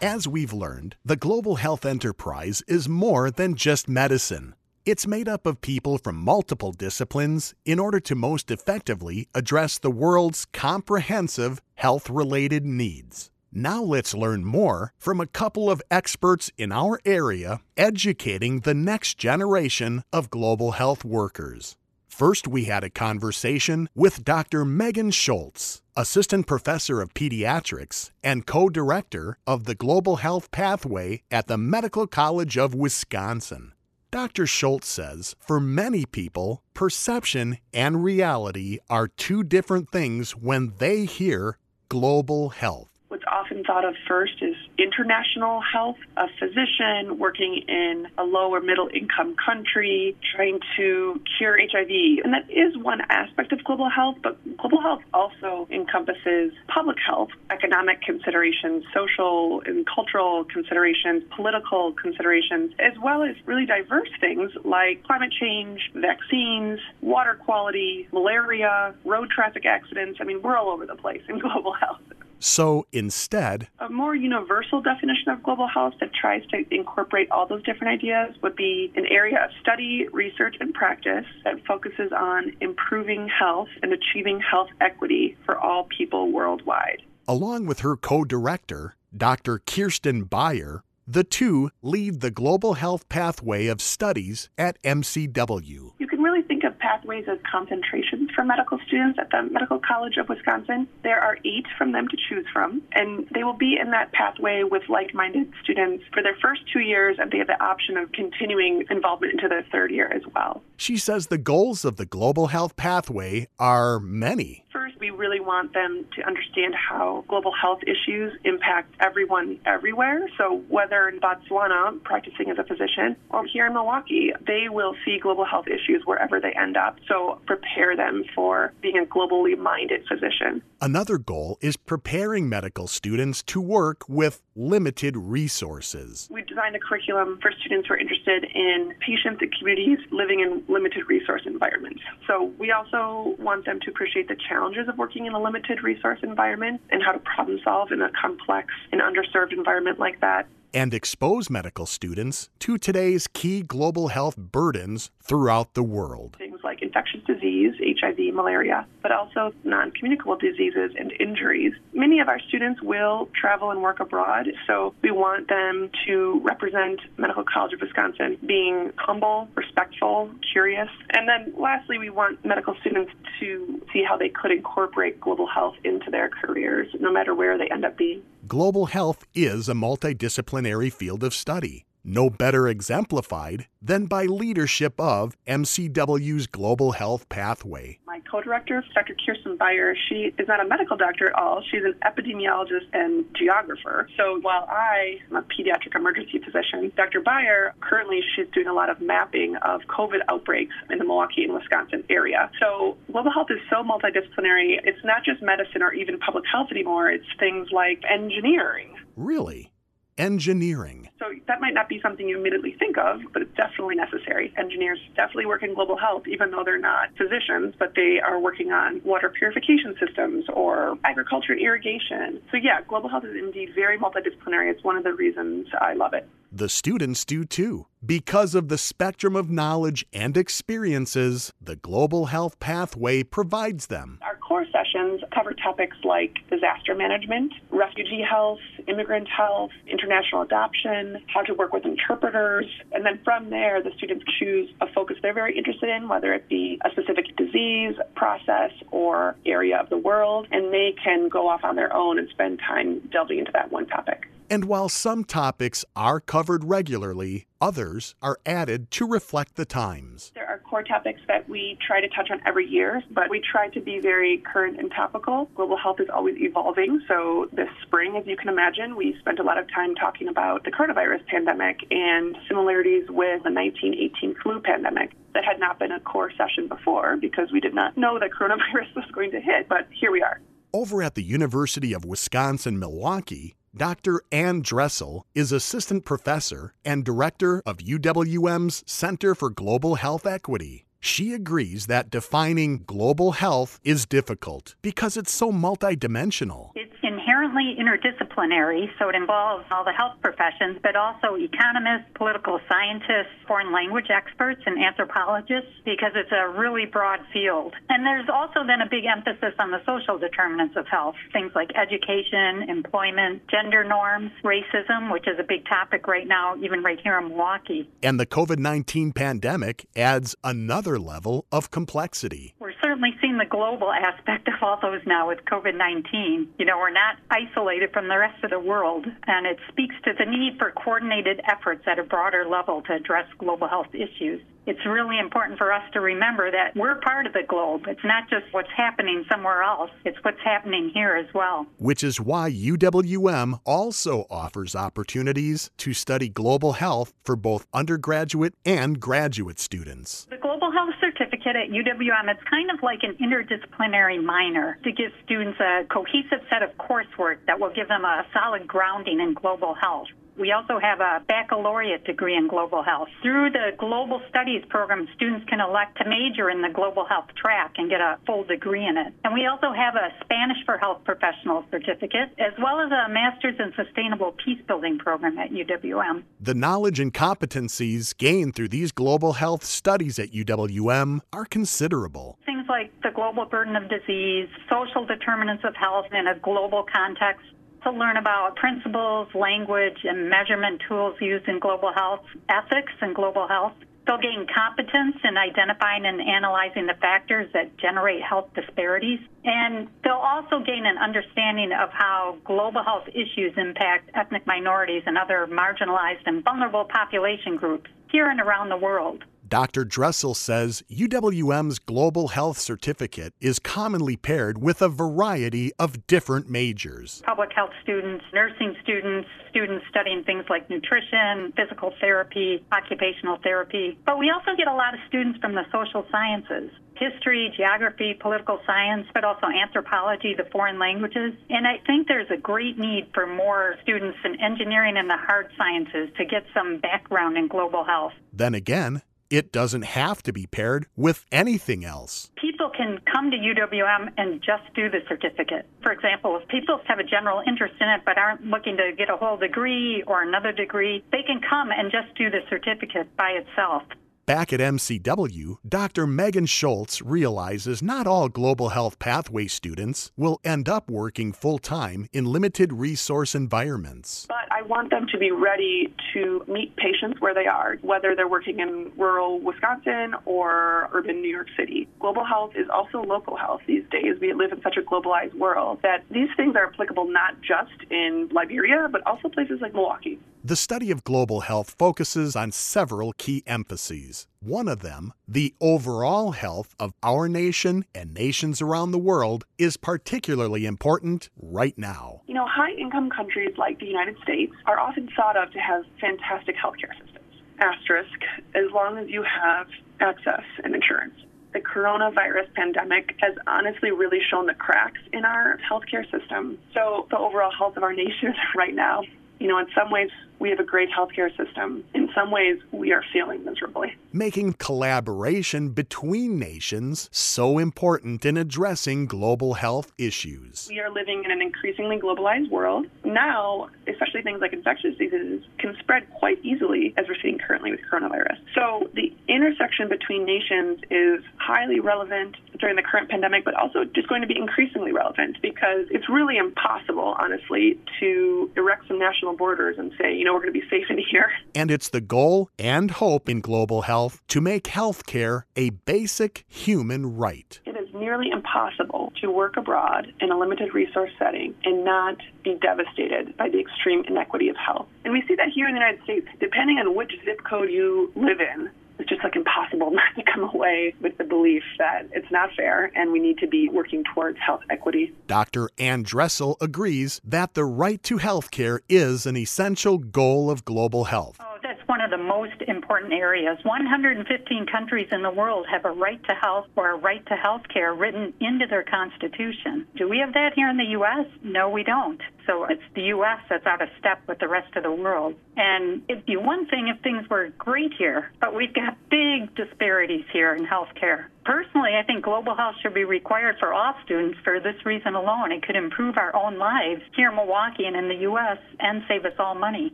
As 0.00 0.28
we've 0.28 0.52
learned, 0.52 0.96
the 1.04 1.16
global 1.16 1.56
health 1.56 1.84
enterprise 1.84 2.62
is 2.68 2.88
more 2.88 3.30
than 3.30 3.54
just 3.54 3.88
medicine. 3.88 4.54
It's 4.84 5.06
made 5.06 5.28
up 5.28 5.46
of 5.46 5.62
people 5.62 5.96
from 5.98 6.16
multiple 6.16 6.72
disciplines 6.72 7.54
in 7.64 7.78
order 7.78 8.00
to 8.00 8.14
most 8.14 8.50
effectively 8.50 9.28
address 9.34 9.78
the 9.78 9.90
world's 9.90 10.44
comprehensive 10.52 11.62
health 11.74 12.10
related 12.10 12.66
needs. 12.66 13.30
Now 13.50 13.82
let's 13.82 14.14
learn 14.14 14.44
more 14.44 14.92
from 14.98 15.20
a 15.20 15.26
couple 15.26 15.70
of 15.70 15.80
experts 15.90 16.50
in 16.58 16.70
our 16.70 17.00
area 17.04 17.60
educating 17.76 18.60
the 18.60 18.74
next 18.74 19.16
generation 19.16 20.02
of 20.12 20.28
global 20.28 20.72
health 20.72 21.04
workers. 21.04 21.76
First, 22.16 22.46
we 22.46 22.66
had 22.66 22.84
a 22.84 22.90
conversation 22.90 23.88
with 23.92 24.24
Dr. 24.24 24.64
Megan 24.64 25.10
Schultz, 25.10 25.82
Assistant 25.96 26.46
Professor 26.46 27.00
of 27.00 27.12
Pediatrics 27.12 28.12
and 28.22 28.46
co 28.46 28.68
director 28.68 29.36
of 29.48 29.64
the 29.64 29.74
Global 29.74 30.16
Health 30.18 30.52
Pathway 30.52 31.22
at 31.32 31.48
the 31.48 31.58
Medical 31.58 32.06
College 32.06 32.56
of 32.56 32.72
Wisconsin. 32.72 33.72
Dr. 34.12 34.46
Schultz 34.46 34.86
says 34.86 35.34
for 35.40 35.58
many 35.58 36.06
people, 36.06 36.62
perception 36.72 37.58
and 37.72 38.04
reality 38.04 38.78
are 38.88 39.08
two 39.08 39.42
different 39.42 39.90
things 39.90 40.36
when 40.36 40.74
they 40.78 41.06
hear 41.06 41.58
global 41.88 42.50
health. 42.50 42.90
What's 43.08 43.24
often 43.26 43.64
thought 43.64 43.84
of 43.84 43.96
first 44.06 44.34
is 44.40 44.54
international 44.78 45.60
health, 45.60 45.96
a 46.16 46.26
physician 46.38 47.18
working 47.18 47.62
in 47.68 48.06
a 48.18 48.24
low 48.24 48.52
or 48.52 48.60
middle 48.60 48.88
income 48.92 49.36
country 49.36 50.16
trying 50.34 50.60
to 50.76 51.20
cure 51.38 51.58
HIV. 51.58 52.24
And 52.24 52.34
that 52.34 52.50
is 52.50 52.76
one 52.76 53.00
aspect 53.08 53.52
of 53.52 53.62
global 53.64 53.88
health, 53.88 54.16
but 54.22 54.38
global 54.56 54.80
health 54.80 55.02
also 55.12 55.68
encompasses 55.70 56.52
public 56.68 56.98
health, 57.04 57.30
economic 57.50 58.02
considerations, 58.02 58.84
social 58.92 59.62
and 59.66 59.86
cultural 59.86 60.44
considerations, 60.44 61.22
political 61.36 61.92
considerations, 61.92 62.72
as 62.78 62.92
well 63.02 63.22
as 63.22 63.36
really 63.46 63.66
diverse 63.66 64.08
things 64.20 64.50
like 64.64 65.02
climate 65.04 65.32
change, 65.32 65.90
vaccines, 65.94 66.80
water 67.00 67.38
quality, 67.44 68.08
malaria, 68.12 68.94
road 69.04 69.30
traffic 69.30 69.66
accidents. 69.66 70.18
I 70.20 70.24
mean, 70.24 70.42
we're 70.42 70.56
all 70.56 70.70
over 70.70 70.86
the 70.86 70.96
place 70.96 71.22
in 71.28 71.38
global 71.44 71.72
health. 71.72 72.00
So 72.44 72.86
instead, 72.92 73.68
a 73.78 73.88
more 73.88 74.14
universal 74.14 74.82
definition 74.82 75.30
of 75.30 75.42
global 75.42 75.66
health 75.66 75.94
that 76.00 76.12
tries 76.12 76.44
to 76.48 76.62
incorporate 76.70 77.30
all 77.30 77.46
those 77.46 77.62
different 77.62 77.94
ideas 77.94 78.36
would 78.42 78.54
be 78.54 78.92
an 78.96 79.06
area 79.06 79.42
of 79.42 79.50
study, 79.62 80.06
research, 80.12 80.54
and 80.60 80.74
practice 80.74 81.24
that 81.44 81.64
focuses 81.66 82.12
on 82.12 82.52
improving 82.60 83.28
health 83.28 83.68
and 83.82 83.94
achieving 83.94 84.40
health 84.40 84.68
equity 84.82 85.38
for 85.46 85.58
all 85.58 85.84
people 85.96 86.32
worldwide. 86.32 87.00
Along 87.26 87.64
with 87.64 87.80
her 87.80 87.96
co 87.96 88.24
director, 88.24 88.94
Dr. 89.16 89.58
Kirsten 89.60 90.24
Beyer, 90.24 90.82
the 91.06 91.24
two 91.24 91.70
lead 91.80 92.20
the 92.20 92.30
Global 92.30 92.74
Health 92.74 93.08
Pathway 93.08 93.68
of 93.68 93.80
Studies 93.80 94.50
at 94.58 94.80
MCW. 94.82 95.92
You 95.98 96.06
can 96.06 96.20
really 96.20 96.42
think 96.42 96.64
of 96.64 96.73
pathways 96.84 97.24
as 97.28 97.38
concentrations 97.50 98.28
for 98.34 98.44
medical 98.44 98.78
students 98.86 99.18
at 99.18 99.30
the 99.30 99.42
Medical 99.50 99.78
College 99.78 100.18
of 100.18 100.28
Wisconsin. 100.28 100.86
There 101.02 101.18
are 101.18 101.38
eight 101.42 101.64
from 101.78 101.92
them 101.92 102.08
to 102.08 102.16
choose 102.28 102.44
from, 102.52 102.82
and 102.92 103.26
they 103.32 103.42
will 103.42 103.56
be 103.56 103.78
in 103.80 103.90
that 103.92 104.12
pathway 104.12 104.64
with 104.64 104.82
like 104.90 105.14
minded 105.14 105.50
students 105.62 106.04
for 106.12 106.22
their 106.22 106.36
first 106.42 106.60
two 106.70 106.80
years, 106.80 107.16
and 107.18 107.30
they 107.30 107.38
have 107.38 107.46
the 107.46 107.62
option 107.64 107.96
of 107.96 108.12
continuing 108.12 108.84
involvement 108.90 109.32
into 109.32 109.48
their 109.48 109.64
third 109.72 109.90
year 109.92 110.12
as 110.12 110.22
well. 110.34 110.62
She 110.76 110.98
says 110.98 111.28
the 111.28 111.38
goals 111.38 111.86
of 111.86 111.96
the 111.96 112.04
Global 112.04 112.48
Health 112.48 112.76
Pathway 112.76 113.48
are 113.58 113.98
many. 113.98 114.63
First, 114.74 114.98
we 114.98 115.10
really 115.10 115.38
want 115.38 115.72
them 115.72 116.04
to 116.16 116.26
understand 116.26 116.74
how 116.74 117.24
global 117.28 117.52
health 117.52 117.78
issues 117.86 118.32
impact 118.42 118.92
everyone 118.98 119.60
everywhere. 119.64 120.28
So, 120.36 120.64
whether 120.68 121.08
in 121.08 121.20
Botswana 121.20 122.02
practicing 122.02 122.50
as 122.50 122.58
a 122.58 122.64
physician 122.64 123.14
or 123.30 123.46
here 123.46 123.66
in 123.66 123.72
Milwaukee, 123.72 124.32
they 124.44 124.68
will 124.68 124.96
see 125.04 125.20
global 125.20 125.44
health 125.44 125.68
issues 125.68 126.02
wherever 126.04 126.40
they 126.40 126.50
end 126.60 126.76
up. 126.76 126.96
So, 127.06 127.40
prepare 127.46 127.96
them 127.96 128.24
for 128.34 128.72
being 128.82 128.98
a 128.98 129.06
globally 129.06 129.56
minded 129.56 130.08
physician. 130.08 130.60
Another 130.84 131.16
goal 131.16 131.56
is 131.62 131.78
preparing 131.78 132.46
medical 132.46 132.86
students 132.88 133.42
to 133.44 133.58
work 133.58 134.06
with 134.06 134.42
limited 134.54 135.16
resources. 135.16 136.28
We 136.30 136.42
designed 136.42 136.76
a 136.76 136.78
curriculum 136.78 137.38
for 137.40 137.52
students 137.58 137.88
who 137.88 137.94
are 137.94 137.96
interested 137.96 138.44
in 138.54 138.92
patients 139.00 139.40
and 139.40 139.50
communities 139.58 139.96
living 140.10 140.40
in 140.40 140.62
limited 140.68 141.08
resource 141.08 141.40
environments. 141.46 142.02
So, 142.26 142.52
we 142.58 142.70
also 142.70 143.34
want 143.38 143.64
them 143.64 143.80
to 143.80 143.90
appreciate 143.90 144.28
the 144.28 144.36
challenges 144.36 144.86
of 144.86 144.98
working 144.98 145.24
in 145.24 145.32
a 145.32 145.40
limited 145.40 145.82
resource 145.82 146.18
environment 146.22 146.82
and 146.90 147.02
how 147.02 147.12
to 147.12 147.18
problem 147.20 147.60
solve 147.64 147.90
in 147.90 148.02
a 148.02 148.10
complex 148.20 148.68
and 148.92 149.00
underserved 149.00 149.52
environment 149.52 149.98
like 149.98 150.20
that 150.20 150.46
and 150.74 150.92
expose 150.92 151.48
medical 151.48 151.86
students 151.86 152.50
to 152.58 152.76
today's 152.76 153.28
key 153.28 153.62
global 153.62 154.08
health 154.08 154.36
burdens 154.36 155.10
throughout 155.22 155.74
the 155.74 155.82
world. 155.82 156.34
Things 156.36 156.60
like 156.64 156.82
infectious 156.82 157.20
disease, 157.26 157.74
HIV, 157.80 158.34
malaria, 158.34 158.86
but 159.00 159.12
also 159.12 159.52
non 159.62 159.92
communicable 159.92 160.36
diseases 160.36 160.90
and 160.98 161.12
injuries. 161.20 161.72
Many 161.92 162.18
of 162.18 162.28
our 162.28 162.40
students 162.40 162.82
will 162.82 163.28
travel 163.40 163.70
and 163.70 163.80
work 163.80 164.00
abroad, 164.00 164.48
so 164.66 164.94
we 165.02 165.12
want 165.12 165.48
them 165.48 165.90
to 166.06 166.40
represent 166.42 167.00
Medical 167.16 167.44
College 167.44 167.74
of 167.74 167.80
Wisconsin 167.80 168.36
being 168.44 168.92
humble, 168.96 169.48
respectful, 169.54 170.30
curious. 170.52 170.88
And 171.10 171.28
then 171.28 171.54
lastly, 171.56 171.98
we 171.98 172.10
want 172.10 172.44
medical 172.44 172.74
students 172.80 173.12
to 173.38 173.80
see 173.92 174.02
how 174.02 174.16
they 174.16 174.28
could 174.28 174.50
incorporate 174.50 175.20
global 175.20 175.46
health 175.46 175.76
into 175.84 176.10
their 176.10 176.28
careers, 176.28 176.88
no 176.98 177.12
matter 177.12 177.34
where 177.34 177.56
they 177.56 177.68
end 177.70 177.84
up 177.84 177.96
being. 177.96 178.22
Global 178.46 178.86
health 178.86 179.24
is 179.34 179.70
a 179.70 179.72
multidisciplinary 179.72 180.92
field 180.92 181.24
of 181.24 181.32
study 181.32 181.86
no 182.04 182.28
better 182.28 182.68
exemplified 182.68 183.66
than 183.80 184.06
by 184.06 184.24
leadership 184.24 184.94
of 184.98 185.36
MCW's 185.46 186.46
Global 186.46 186.92
Health 186.92 187.28
Pathway. 187.28 187.98
My 188.06 188.20
co 188.30 188.40
director, 188.40 188.84
Dr. 188.94 189.16
Kirsten 189.24 189.56
Beyer, 189.56 189.94
she 190.08 190.32
is 190.38 190.48
not 190.48 190.60
a 190.60 190.68
medical 190.68 190.96
doctor 190.96 191.28
at 191.28 191.34
all. 191.34 191.62
She's 191.70 191.82
an 191.84 191.94
epidemiologist 192.04 192.86
and 192.92 193.24
geographer. 193.36 194.08
So 194.16 194.38
while 194.40 194.66
I 194.70 195.18
am 195.30 195.36
a 195.36 195.42
pediatric 195.42 195.94
emergency 195.94 196.38
physician, 196.38 196.92
Dr. 196.96 197.20
Beyer 197.20 197.74
currently 197.80 198.20
she's 198.34 198.46
doing 198.52 198.66
a 198.66 198.74
lot 198.74 198.90
of 198.90 199.00
mapping 199.00 199.56
of 199.56 199.82
COVID 199.88 200.20
outbreaks 200.28 200.74
in 200.90 200.98
the 200.98 201.04
Milwaukee 201.04 201.44
and 201.44 201.54
Wisconsin 201.54 202.04
area. 202.08 202.50
So 202.60 202.96
global 203.10 203.32
health 203.32 203.48
is 203.50 203.60
so 203.70 203.82
multidisciplinary. 203.82 204.78
It's 204.84 205.04
not 205.04 205.24
just 205.24 205.42
medicine 205.42 205.82
or 205.82 205.92
even 205.92 206.18
public 206.18 206.44
health 206.50 206.68
anymore, 206.70 207.10
it's 207.10 207.26
things 207.38 207.68
like 207.72 208.02
engineering. 208.08 208.94
Really? 209.16 209.70
Engineering. 210.18 211.08
So 211.18 211.26
that 211.46 211.60
might 211.60 211.74
not 211.74 211.88
be 211.88 212.00
something 212.00 212.28
you 212.28 212.38
immediately 212.38 212.76
think 212.78 212.98
of, 212.98 213.20
but 213.32 213.42
it's 213.42 213.54
definitely 213.56 213.96
necessary. 213.96 214.52
Engineers 214.56 214.98
definitely 215.16 215.46
work 215.46 215.62
in 215.62 215.74
global 215.74 215.96
health, 215.96 216.24
even 216.26 216.50
though 216.50 216.62
they're 216.64 216.78
not 216.78 217.08
physicians, 217.16 217.74
but 217.78 217.94
they 217.94 218.20
are 218.20 218.38
working 218.38 218.72
on 218.72 219.00
water 219.04 219.28
purification 219.28 219.94
systems 220.04 220.44
or 220.52 220.96
agriculture 221.04 221.52
and 221.52 221.60
irrigation. 221.60 222.40
So 222.50 222.56
yeah, 222.56 222.80
global 222.86 223.08
health 223.08 223.24
is 223.24 223.34
indeed 223.36 223.70
very 223.74 223.98
multidisciplinary. 223.98 224.70
It's 224.70 224.84
one 224.84 224.96
of 224.96 225.04
the 225.04 225.14
reasons 225.14 225.68
I 225.80 225.94
love 225.94 226.14
it. 226.14 226.28
The 226.52 226.68
students 226.68 227.24
do 227.24 227.44
too. 227.44 227.86
Because 228.06 228.54
of 228.54 228.68
the 228.68 228.78
spectrum 228.78 229.34
of 229.34 229.50
knowledge 229.50 230.06
and 230.12 230.36
experiences 230.36 231.52
the 231.60 231.74
Global 231.74 232.26
Health 232.26 232.60
Pathway 232.60 233.24
provides 233.24 233.86
them. 233.86 234.20
Our 234.22 234.33
core 234.46 234.66
sessions 234.70 235.22
cover 235.34 235.54
topics 235.54 235.96
like 236.04 236.36
disaster 236.50 236.94
management, 236.94 237.52
refugee 237.70 238.22
health, 238.28 238.60
immigrant 238.86 239.28
health, 239.28 239.70
international 239.86 240.42
adoption, 240.42 241.22
how 241.32 241.42
to 241.42 241.54
work 241.54 241.72
with 241.72 241.84
interpreters, 241.84 242.66
and 242.92 243.04
then 243.06 243.18
from 243.24 243.50
there, 243.50 243.82
the 243.82 243.90
students 243.96 244.24
choose 244.38 244.70
a 244.80 244.86
focus 244.92 245.16
they're 245.22 245.32
very 245.32 245.56
interested 245.56 245.88
in, 245.88 246.08
whether 246.08 246.34
it 246.34 246.48
be 246.48 246.78
a 246.84 246.90
specific 246.90 247.34
disease, 247.36 247.94
process, 248.14 248.72
or 248.90 249.34
area 249.46 249.78
of 249.78 249.88
the 249.88 249.98
world, 249.98 250.46
and 250.52 250.72
they 250.72 250.94
can 251.02 251.28
go 251.28 251.48
off 251.48 251.64
on 251.64 251.76
their 251.76 251.92
own 251.94 252.18
and 252.18 252.28
spend 252.28 252.58
time 252.58 253.00
delving 253.10 253.38
into 253.38 253.52
that 253.52 253.72
one 253.72 253.86
topic. 253.86 254.26
And 254.50 254.66
while 254.66 254.90
some 254.90 255.24
topics 255.24 255.86
are 255.96 256.20
covered 256.20 256.64
regularly, 256.64 257.46
others 257.62 258.14
are 258.20 258.38
added 258.44 258.90
to 258.92 259.06
reflect 259.06 259.56
the 259.56 259.64
times. 259.64 260.32
There 260.34 260.46
are 260.46 260.58
core 260.58 260.82
topics 260.82 261.20
that 261.28 261.48
we 261.48 261.78
try 261.86 262.02
to 262.02 262.08
touch 262.08 262.30
on 262.30 262.40
every 262.46 262.66
year, 262.66 263.02
but 263.10 263.30
we 263.30 263.40
try 263.40 263.68
to 263.70 263.80
be 263.80 264.00
very 264.00 264.42
current 264.52 264.78
and 264.78 264.90
topical. 264.90 265.46
Global 265.54 265.78
health 265.78 265.98
is 265.98 266.08
always 266.12 266.36
evolving. 266.38 267.00
So 267.08 267.48
this 267.52 267.68
spring, 267.86 268.16
as 268.16 268.26
you 268.26 268.36
can 268.36 268.48
imagine, 268.50 268.96
we 268.96 269.16
spent 269.18 269.38
a 269.38 269.42
lot 269.42 269.56
of 269.56 269.66
time 269.74 269.94
talking 269.94 270.28
about 270.28 270.64
the 270.64 270.70
coronavirus 270.70 271.26
pandemic 271.26 271.80
and 271.90 272.36
similarities 272.46 273.04
with 273.08 273.42
the 273.44 273.50
1918 273.50 274.36
flu 274.42 274.60
pandemic. 274.60 275.12
That 275.32 275.44
had 275.44 275.58
not 275.58 275.78
been 275.78 275.90
a 275.90 276.00
core 276.00 276.30
session 276.36 276.68
before 276.68 277.16
because 277.16 277.50
we 277.50 277.60
did 277.60 277.74
not 277.74 277.96
know 277.96 278.18
that 278.20 278.30
coronavirus 278.30 278.94
was 278.94 279.04
going 279.12 279.30
to 279.30 279.40
hit, 279.40 279.68
but 279.68 279.88
here 279.90 280.12
we 280.12 280.22
are. 280.22 280.40
Over 280.72 281.02
at 281.02 281.14
the 281.14 281.22
University 281.22 281.92
of 281.92 282.04
Wisconsin 282.04 282.78
Milwaukee, 282.78 283.54
Dr. 283.76 284.22
Ann 284.30 284.62
Dressel 284.62 285.26
is 285.34 285.50
assistant 285.50 286.04
professor 286.04 286.74
and 286.84 287.04
director 287.04 287.60
of 287.66 287.78
UWM's 287.78 288.84
Center 288.86 289.34
for 289.34 289.50
Global 289.50 289.96
Health 289.96 290.26
Equity. 290.26 290.86
She 291.00 291.32
agrees 291.32 291.86
that 291.86 292.08
defining 292.08 292.84
global 292.86 293.32
health 293.32 293.80
is 293.82 294.06
difficult 294.06 294.76
because 294.80 295.16
it's 295.16 295.32
so 295.32 295.50
multidimensional. 295.50 296.70
It's 296.76 296.94
inherently 297.34 297.76
interdisciplinary, 297.80 298.86
so 298.98 299.08
it 299.08 299.14
involves 299.14 299.64
all 299.70 299.84
the 299.84 299.92
health 299.92 300.14
professions, 300.22 300.78
but 300.82 300.94
also 300.94 301.34
economists, 301.34 302.06
political 302.14 302.60
scientists, 302.68 303.34
foreign 303.46 303.72
language 303.72 304.06
experts, 304.08 304.60
and 304.66 304.78
anthropologists, 304.82 305.70
because 305.84 306.12
it's 306.14 306.30
a 306.30 306.48
really 306.56 306.86
broad 306.86 307.18
field. 307.32 307.74
And 307.88 308.06
there's 308.06 308.28
also 308.32 308.60
then 308.66 308.80
a 308.80 308.88
big 308.88 309.04
emphasis 309.04 309.54
on 309.58 309.70
the 309.72 309.82
social 309.84 310.18
determinants 310.18 310.76
of 310.76 310.86
health, 310.86 311.16
things 311.32 311.50
like 311.54 311.70
education, 311.74 312.68
employment, 312.68 313.42
gender 313.50 313.82
norms, 313.82 314.30
racism, 314.44 315.12
which 315.12 315.26
is 315.26 315.38
a 315.38 315.44
big 315.44 315.66
topic 315.66 316.06
right 316.06 316.26
now, 316.26 316.54
even 316.62 316.82
right 316.82 317.00
here 317.02 317.18
in 317.18 317.28
Milwaukee. 317.28 317.90
And 318.02 318.20
the 318.20 318.26
COVID 318.26 318.58
19 318.58 319.12
pandemic 319.12 319.86
adds 319.96 320.36
another 320.44 320.98
level 320.98 321.46
of 321.50 321.70
complexity. 321.70 322.54
We're 322.60 322.78
certainly 322.80 323.10
seeing 323.20 323.38
the 323.38 323.46
global 323.46 323.90
aspect 323.92 324.46
of 324.48 324.54
all 324.62 324.78
those 324.80 325.00
now 325.06 325.28
with 325.28 325.38
COVID 325.50 325.76
19. 325.76 326.54
You 326.58 326.64
know, 326.64 326.78
we're 326.78 326.90
not 326.90 327.16
isolated 327.30 327.92
from 327.92 328.08
the 328.08 328.18
rest 328.18 328.42
of 328.44 328.50
the 328.50 328.60
world, 328.60 329.06
and 329.26 329.46
it 329.46 329.58
speaks 329.68 329.94
to 330.04 330.12
the 330.18 330.24
need 330.24 330.58
for 330.58 330.70
coordinated 330.72 331.40
efforts 331.50 331.84
at 331.86 331.98
a 331.98 332.04
broader 332.04 332.46
level 332.48 332.82
to 332.82 332.94
address 332.94 333.26
global 333.38 333.68
health 333.68 333.94
issues 333.94 334.40
it's 334.66 334.84
really 334.86 335.18
important 335.18 335.58
for 335.58 335.72
us 335.72 335.82
to 335.92 336.00
remember 336.00 336.50
that 336.50 336.74
we're 336.74 336.94
part 336.96 337.26
of 337.26 337.32
the 337.32 337.42
globe. 337.46 337.82
It's 337.86 338.04
not 338.04 338.30
just 338.30 338.46
what's 338.52 338.70
happening 338.74 339.24
somewhere 339.30 339.62
else, 339.62 339.90
it's 340.04 340.16
what's 340.22 340.40
happening 340.42 340.90
here 340.92 341.16
as 341.16 341.26
well. 341.34 341.66
Which 341.76 342.02
is 342.02 342.20
why 342.20 342.50
UWM 342.50 343.60
also 343.64 344.26
offers 344.30 344.74
opportunities 344.74 345.70
to 345.78 345.92
study 345.92 346.28
global 346.28 346.74
health 346.74 347.12
for 347.24 347.36
both 347.36 347.66
undergraduate 347.74 348.54
and 348.64 348.98
graduate 349.00 349.58
students. 349.58 350.26
The 350.30 350.36
Health 350.74 350.94
Certificate 351.00 351.54
at 351.54 351.70
UWM, 351.70 352.28
it's 352.28 352.42
kind 352.50 352.68
of 352.70 352.82
like 352.82 353.00
an 353.04 353.14
interdisciplinary 353.22 354.22
minor 354.22 354.76
to 354.82 354.90
give 354.90 355.12
students 355.24 355.60
a 355.60 355.84
cohesive 355.88 356.42
set 356.50 356.64
of 356.64 356.70
coursework 356.76 357.36
that 357.46 357.60
will 357.60 357.72
give 357.72 357.86
them 357.86 358.04
a 358.04 358.26
solid 358.32 358.66
grounding 358.66 359.20
in 359.20 359.34
global 359.34 359.74
health. 359.74 360.08
We 360.38 360.50
also 360.52 360.80
have 360.80 361.00
a 361.00 361.22
baccalaureate 361.28 362.04
degree 362.04 362.36
in 362.36 362.48
global 362.48 362.82
health. 362.82 363.08
Through 363.22 363.50
the 363.50 363.70
Global 363.78 364.20
Studies 364.28 364.64
program, 364.68 365.06
students 365.14 365.48
can 365.48 365.60
elect 365.60 365.98
to 365.98 366.08
major 366.08 366.50
in 366.50 366.60
the 366.60 366.70
global 366.70 367.04
health 367.06 367.28
track 367.40 367.74
and 367.76 367.88
get 367.88 368.00
a 368.00 368.18
full 368.26 368.42
degree 368.44 368.84
in 368.84 368.96
it. 368.96 369.14
And 369.24 369.32
we 369.32 369.46
also 369.46 369.72
have 369.72 369.94
a 369.94 370.12
Spanish 370.24 370.58
for 370.64 370.76
Health 370.76 371.04
Professional 371.04 371.64
certificate, 371.70 372.30
as 372.38 372.52
well 372.58 372.80
as 372.80 372.90
a 372.90 373.08
Master's 373.12 373.54
in 373.60 373.72
Sustainable 373.76 374.34
Peacebuilding 374.44 374.98
program 374.98 375.38
at 375.38 375.50
UWM. 375.50 376.24
The 376.40 376.54
knowledge 376.54 376.98
and 376.98 377.14
competencies 377.14 378.16
gained 378.16 378.56
through 378.56 378.68
these 378.68 378.90
global 378.90 379.34
health 379.34 379.64
studies 379.64 380.18
at 380.18 380.32
UWM 380.32 381.20
are 381.32 381.44
considerable. 381.44 382.38
Things 382.44 382.66
like 382.68 382.90
the 383.02 383.10
global 383.10 383.44
burden 383.44 383.76
of 383.76 383.88
disease, 383.88 384.48
social 384.68 385.06
determinants 385.06 385.64
of 385.64 385.76
health 385.76 386.06
in 386.12 386.26
a 386.26 386.38
global 386.40 386.84
context, 386.92 387.46
learn 387.90 388.16
about 388.16 388.56
principles, 388.56 389.28
language, 389.34 389.98
and 390.04 390.28
measurement 390.28 390.82
tools 390.88 391.16
used 391.20 391.48
in 391.48 391.58
global 391.58 391.92
health, 391.92 392.24
ethics 392.48 392.92
and 393.00 393.14
global 393.14 393.48
health. 393.48 393.74
They'll 394.06 394.18
gain 394.18 394.46
competence 394.54 395.16
in 395.24 395.38
identifying 395.38 396.04
and 396.04 396.20
analyzing 396.20 396.86
the 396.86 396.94
factors 397.00 397.50
that 397.54 397.76
generate 397.78 398.22
health 398.22 398.50
disparities. 398.54 399.20
And 399.44 399.88
they'll 400.02 400.12
also 400.12 400.60
gain 400.60 400.84
an 400.84 400.98
understanding 400.98 401.72
of 401.72 401.88
how 401.90 402.36
global 402.44 402.82
health 402.82 403.08
issues 403.08 403.54
impact 403.56 404.10
ethnic 404.14 404.46
minorities 404.46 405.04
and 405.06 405.16
other 405.16 405.46
marginalized 405.50 406.26
and 406.26 406.44
vulnerable 406.44 406.84
population 406.84 407.56
groups 407.56 407.90
here 408.10 408.28
and 408.28 408.40
around 408.40 408.68
the 408.68 408.76
world. 408.76 409.24
Dr. 409.46 409.84
Dressel 409.84 410.34
says 410.34 410.82
UWM's 410.90 411.78
Global 411.78 412.28
Health 412.28 412.58
Certificate 412.58 413.34
is 413.42 413.58
commonly 413.58 414.16
paired 414.16 414.62
with 414.62 414.80
a 414.80 414.88
variety 414.88 415.70
of 415.78 416.06
different 416.06 416.48
majors. 416.48 417.22
Public 417.26 417.52
health 417.54 417.72
students, 417.82 418.24
nursing 418.32 418.74
students, 418.82 419.28
students 419.50 419.84
studying 419.90 420.24
things 420.24 420.44
like 420.48 420.70
nutrition, 420.70 421.52
physical 421.56 421.92
therapy, 422.00 422.64
occupational 422.72 423.38
therapy. 423.42 423.98
But 424.06 424.18
we 424.18 424.30
also 424.30 424.56
get 424.56 424.66
a 424.66 424.74
lot 424.74 424.94
of 424.94 425.00
students 425.08 425.38
from 425.40 425.54
the 425.54 425.64
social 425.70 426.06
sciences 426.10 426.70
history, 426.96 427.52
geography, 427.56 428.14
political 428.14 428.60
science, 428.64 429.04
but 429.12 429.24
also 429.24 429.46
anthropology, 429.46 430.32
the 430.36 430.48
foreign 430.52 430.78
languages. 430.78 431.34
And 431.50 431.66
I 431.66 431.78
think 431.84 432.06
there's 432.06 432.30
a 432.30 432.36
great 432.36 432.78
need 432.78 433.08
for 433.12 433.26
more 433.26 433.74
students 433.82 434.16
in 434.24 434.40
engineering 434.40 434.96
and 434.96 435.10
the 435.10 435.16
hard 435.16 435.48
sciences 435.58 436.14
to 436.16 436.24
get 436.24 436.44
some 436.54 436.78
background 436.78 437.36
in 437.36 437.48
global 437.48 437.82
health. 437.82 438.12
Then 438.32 438.54
again, 438.54 439.02
it 439.30 439.52
doesn't 439.52 439.84
have 439.84 440.22
to 440.22 440.32
be 440.32 440.46
paired 440.46 440.86
with 440.96 441.24
anything 441.32 441.84
else. 441.84 442.30
People 442.36 442.70
can 442.70 443.00
come 443.10 443.30
to 443.30 443.36
UWM 443.36 444.12
and 444.16 444.40
just 444.40 444.62
do 444.74 444.90
the 444.90 445.00
certificate. 445.08 445.66
For 445.82 445.92
example, 445.92 446.38
if 446.40 446.48
people 446.48 446.80
have 446.86 446.98
a 446.98 447.04
general 447.04 447.42
interest 447.46 447.74
in 447.80 447.88
it 447.88 448.02
but 448.04 448.18
aren't 448.18 448.44
looking 448.44 448.76
to 448.76 448.92
get 448.96 449.10
a 449.10 449.16
whole 449.16 449.36
degree 449.36 450.02
or 450.06 450.22
another 450.22 450.52
degree, 450.52 451.04
they 451.12 451.22
can 451.22 451.40
come 451.48 451.70
and 451.70 451.90
just 451.90 452.14
do 452.16 452.30
the 452.30 452.40
certificate 452.48 453.14
by 453.16 453.30
itself. 453.30 453.82
Back 454.26 454.54
at 454.54 454.60
MCW, 454.60 455.58
Dr. 455.68 456.06
Megan 456.06 456.46
Schultz 456.46 457.02
realizes 457.02 457.82
not 457.82 458.06
all 458.06 458.30
Global 458.30 458.70
Health 458.70 458.98
Pathway 458.98 459.48
students 459.48 460.12
will 460.16 460.40
end 460.42 460.66
up 460.66 460.88
working 460.90 461.30
full 461.30 461.58
time 461.58 462.08
in 462.10 462.24
limited 462.24 462.72
resource 462.72 463.34
environments. 463.34 464.24
But 464.26 464.50
I 464.50 464.62
want 464.62 464.88
them 464.88 465.06
to 465.12 465.18
be 465.18 465.30
ready 465.30 465.92
to 466.14 466.42
meet 466.48 466.74
patients 466.76 467.20
where 467.20 467.34
they 467.34 467.46
are, 467.46 467.76
whether 467.82 468.14
they're 468.16 468.26
working 468.26 468.60
in 468.60 468.92
rural 468.96 469.40
Wisconsin 469.40 470.14
or 470.24 470.88
urban 470.94 471.20
New 471.20 471.28
York 471.28 471.48
City. 471.54 471.86
Global 472.00 472.24
health 472.24 472.52
is 472.56 472.66
also 472.72 473.02
local 473.02 473.36
health 473.36 473.60
these 473.66 473.84
days. 473.90 474.16
We 474.22 474.32
live 474.32 474.52
in 474.52 474.62
such 474.62 474.78
a 474.78 474.82
globalized 474.82 475.34
world 475.34 475.80
that 475.82 476.02
these 476.10 476.30
things 476.34 476.56
are 476.56 476.68
applicable 476.68 477.10
not 477.10 477.42
just 477.42 477.90
in 477.90 478.30
Liberia, 478.32 478.88
but 478.90 479.06
also 479.06 479.28
places 479.28 479.60
like 479.60 479.74
Milwaukee. 479.74 480.18
The 480.46 480.56
study 480.56 480.90
of 480.90 481.04
global 481.04 481.40
health 481.40 481.74
focuses 481.78 482.36
on 482.36 482.52
several 482.52 483.14
key 483.14 483.42
emphases. 483.46 484.13
One 484.40 484.68
of 484.68 484.80
them, 484.80 485.12
the 485.26 485.54
overall 485.60 486.32
health 486.32 486.74
of 486.78 486.92
our 487.02 487.28
nation 487.28 487.84
and 487.94 488.12
nations 488.12 488.60
around 488.60 488.90
the 488.90 488.98
world, 488.98 489.44
is 489.58 489.76
particularly 489.76 490.66
important 490.66 491.30
right 491.40 491.76
now. 491.76 492.22
You 492.26 492.34
know, 492.34 492.46
high 492.46 492.72
income 492.72 493.10
countries 493.10 493.54
like 493.56 493.78
the 493.80 493.86
United 493.86 494.16
States 494.22 494.52
are 494.66 494.78
often 494.78 495.08
thought 495.16 495.36
of 495.36 495.50
to 495.52 495.58
have 495.58 495.84
fantastic 496.00 496.56
healthcare 496.56 496.92
systems. 497.00 497.42
Asterisk, 497.58 498.20
as 498.54 498.70
long 498.72 498.98
as 498.98 499.08
you 499.08 499.22
have 499.22 499.66
access 500.00 500.44
and 500.62 500.74
insurance. 500.74 501.14
The 501.52 501.60
coronavirus 501.60 502.52
pandemic 502.54 503.14
has 503.20 503.34
honestly 503.46 503.92
really 503.92 504.18
shown 504.28 504.46
the 504.46 504.54
cracks 504.54 505.00
in 505.12 505.24
our 505.24 505.58
healthcare 505.70 506.04
system. 506.10 506.58
So, 506.74 507.06
the 507.10 507.18
overall 507.18 507.52
health 507.56 507.76
of 507.76 507.84
our 507.84 507.92
nation 507.92 508.34
right 508.56 508.74
now 508.74 509.02
you 509.38 509.48
know, 509.48 509.58
in 509.58 509.66
some 509.76 509.90
ways, 509.90 510.10
we 510.38 510.50
have 510.50 510.60
a 510.60 510.64
great 510.64 510.88
healthcare 510.90 511.34
system. 511.36 511.84
In 511.94 512.10
some 512.14 512.30
ways, 512.30 512.58
we 512.72 512.92
are 512.92 513.02
failing 513.12 513.44
miserably. 513.44 513.96
Making 514.12 514.54
collaboration 514.54 515.70
between 515.70 516.38
nations 516.38 517.08
so 517.12 517.58
important 517.58 518.24
in 518.24 518.36
addressing 518.36 519.06
global 519.06 519.54
health 519.54 519.92
issues. 519.98 520.66
We 520.68 520.80
are 520.80 520.90
living 520.90 521.22
in 521.24 521.30
an 521.30 521.40
increasingly 521.40 521.98
globalized 521.98 522.50
world. 522.50 522.86
Now, 523.14 523.68
especially 523.86 524.22
things 524.22 524.40
like 524.40 524.52
infectious 524.52 524.98
diseases 524.98 525.44
can 525.58 525.76
spread 525.78 526.10
quite 526.14 526.44
easily, 526.44 526.92
as 526.96 527.06
we're 527.08 527.20
seeing 527.22 527.38
currently 527.38 527.70
with 527.70 527.78
coronavirus. 527.88 528.38
So, 528.56 528.90
the 528.94 529.14
intersection 529.28 529.88
between 529.88 530.24
nations 530.24 530.80
is 530.90 531.22
highly 531.38 531.78
relevant 531.78 532.36
during 532.58 532.74
the 532.74 532.82
current 532.82 533.08
pandemic, 533.08 533.44
but 533.44 533.54
also 533.54 533.84
just 533.84 534.08
going 534.08 534.22
to 534.22 534.26
be 534.26 534.36
increasingly 534.36 534.90
relevant 534.90 535.36
because 535.42 535.86
it's 535.90 536.08
really 536.08 536.38
impossible, 536.38 537.14
honestly, 537.20 537.78
to 538.00 538.50
erect 538.56 538.88
some 538.88 538.98
national 538.98 539.36
borders 539.36 539.76
and 539.78 539.92
say, 539.96 540.12
you 540.12 540.24
know, 540.24 540.34
we're 540.34 540.40
going 540.40 540.52
to 540.52 540.60
be 540.60 540.68
safe 540.68 540.86
in 540.90 540.98
here. 540.98 541.30
And 541.54 541.70
it's 541.70 541.88
the 541.88 542.00
goal 542.00 542.50
and 542.58 542.90
hope 542.90 543.28
in 543.28 543.40
global 543.40 543.82
health 543.82 544.22
to 544.28 544.40
make 544.40 544.64
healthcare 544.64 545.42
a 545.54 545.70
basic 545.70 546.44
human 546.48 547.14
right. 547.14 547.60
Nearly 547.94 548.30
impossible 548.30 549.12
to 549.20 549.30
work 549.30 549.56
abroad 549.56 550.12
in 550.20 550.30
a 550.30 550.38
limited 550.38 550.74
resource 550.74 551.10
setting 551.18 551.54
and 551.64 551.84
not 551.84 552.16
be 552.42 552.54
devastated 552.60 553.36
by 553.36 553.48
the 553.48 553.60
extreme 553.60 554.04
inequity 554.06 554.48
of 554.48 554.56
health. 554.56 554.88
And 555.04 555.12
we 555.12 555.22
see 555.26 555.34
that 555.36 555.48
here 555.54 555.66
in 555.68 555.74
the 555.74 555.80
United 555.80 556.02
States, 556.04 556.26
depending 556.40 556.78
on 556.78 556.94
which 556.94 557.12
zip 557.24 557.42
code 557.44 557.70
you 557.70 558.12
live 558.16 558.40
in, 558.40 558.70
it's 558.98 559.08
just 559.08 559.24
like 559.24 559.36
impossible 559.36 559.90
not 559.92 560.14
to 560.16 560.22
come 560.22 560.44
away 560.54 560.94
with 561.00 561.16
the 561.18 561.24
belief 561.24 561.62
that 561.78 562.08
it's 562.12 562.30
not 562.30 562.50
fair 562.56 562.90
and 562.94 563.12
we 563.12 563.20
need 563.20 563.38
to 563.38 563.46
be 563.46 563.68
working 563.68 564.04
towards 564.14 564.38
health 564.38 564.62
equity. 564.70 565.12
Dr. 565.26 565.68
Ann 565.78 566.02
Dressel 566.02 566.56
agrees 566.60 567.20
that 567.24 567.54
the 567.54 567.64
right 567.64 568.02
to 568.04 568.18
health 568.18 568.50
care 568.50 568.80
is 568.88 569.26
an 569.26 569.36
essential 569.36 569.98
goal 569.98 570.50
of 570.50 570.64
global 570.64 571.04
health. 571.04 571.38
Oh, 571.40 571.58
that's 571.62 571.80
one 571.88 572.00
of 572.00 572.10
the 572.10 572.13
most 572.26 572.60
important 572.66 573.12
areas. 573.12 573.58
115 573.62 574.66
countries 574.66 575.08
in 575.12 575.22
the 575.22 575.30
world 575.30 575.66
have 575.70 575.84
a 575.84 575.90
right 575.90 576.22
to 576.24 576.34
health 576.34 576.66
or 576.76 576.90
a 576.90 576.96
right 576.96 577.24
to 577.26 577.34
health 577.34 577.62
care 577.72 577.94
written 577.94 578.32
into 578.40 578.66
their 578.68 578.82
constitution. 578.82 579.86
Do 579.96 580.08
we 580.08 580.18
have 580.18 580.34
that 580.34 580.52
here 580.54 580.68
in 580.68 580.76
the 580.76 580.90
U.S.? 580.98 581.26
No, 581.42 581.68
we 581.68 581.82
don't. 581.82 582.20
So 582.46 582.64
it's 582.64 582.82
the 582.94 583.02
U.S. 583.14 583.40
that's 583.48 583.66
out 583.66 583.82
of 583.82 583.88
step 583.98 584.20
with 584.28 584.38
the 584.38 584.48
rest 584.48 584.74
of 584.76 584.82
the 584.82 584.92
world. 584.92 585.34
And 585.56 586.02
it'd 586.08 586.26
be 586.26 586.36
one 586.36 586.66
thing 586.66 586.88
if 586.88 587.02
things 587.02 587.28
were 587.28 587.48
great 587.58 587.92
here, 587.96 588.32
but 588.40 588.54
we've 588.54 588.74
got 588.74 588.96
big 589.10 589.54
disparities 589.54 590.24
here 590.32 590.54
in 590.54 590.66
healthcare. 590.66 591.26
Personally, 591.44 591.90
I 591.98 592.02
think 592.02 592.24
global 592.24 592.54
health 592.54 592.76
should 592.82 592.94
be 592.94 593.04
required 593.04 593.56
for 593.60 593.74
all 593.74 593.94
students 594.04 594.38
for 594.42 594.60
this 594.60 594.76
reason 594.86 595.14
alone. 595.14 595.52
It 595.52 595.62
could 595.62 595.76
improve 595.76 596.16
our 596.16 596.34
own 596.34 596.58
lives 596.58 597.02
here 597.14 597.28
in 597.28 597.36
Milwaukee 597.36 597.84
and 597.84 597.94
in 597.96 598.08
the 598.08 598.22
U.S. 598.22 598.58
and 598.80 599.02
save 599.06 599.26
us 599.26 599.34
all 599.38 599.54
money. 599.54 599.92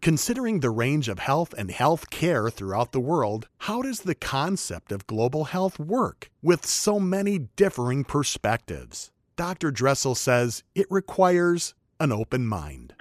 Considering 0.00 0.60
the 0.60 0.70
range 0.70 1.08
of 1.08 1.18
health 1.18 1.52
and 1.58 1.70
health 1.72 2.10
care 2.10 2.50
throughout 2.50 2.92
the 2.92 3.00
world, 3.00 3.48
how 3.58 3.82
does 3.82 4.00
the 4.00 4.14
concept 4.14 4.92
of 4.92 5.08
global 5.08 5.44
health 5.44 5.78
work 5.78 6.30
with 6.40 6.64
so 6.64 7.00
many 7.00 7.38
differing 7.56 8.04
perspectives? 8.04 9.10
Dr. 9.36 9.72
Dressel 9.72 10.14
says 10.14 10.62
it 10.76 10.86
requires 10.88 11.74
an 11.98 12.12
open 12.12 12.46
mind. 12.46 12.94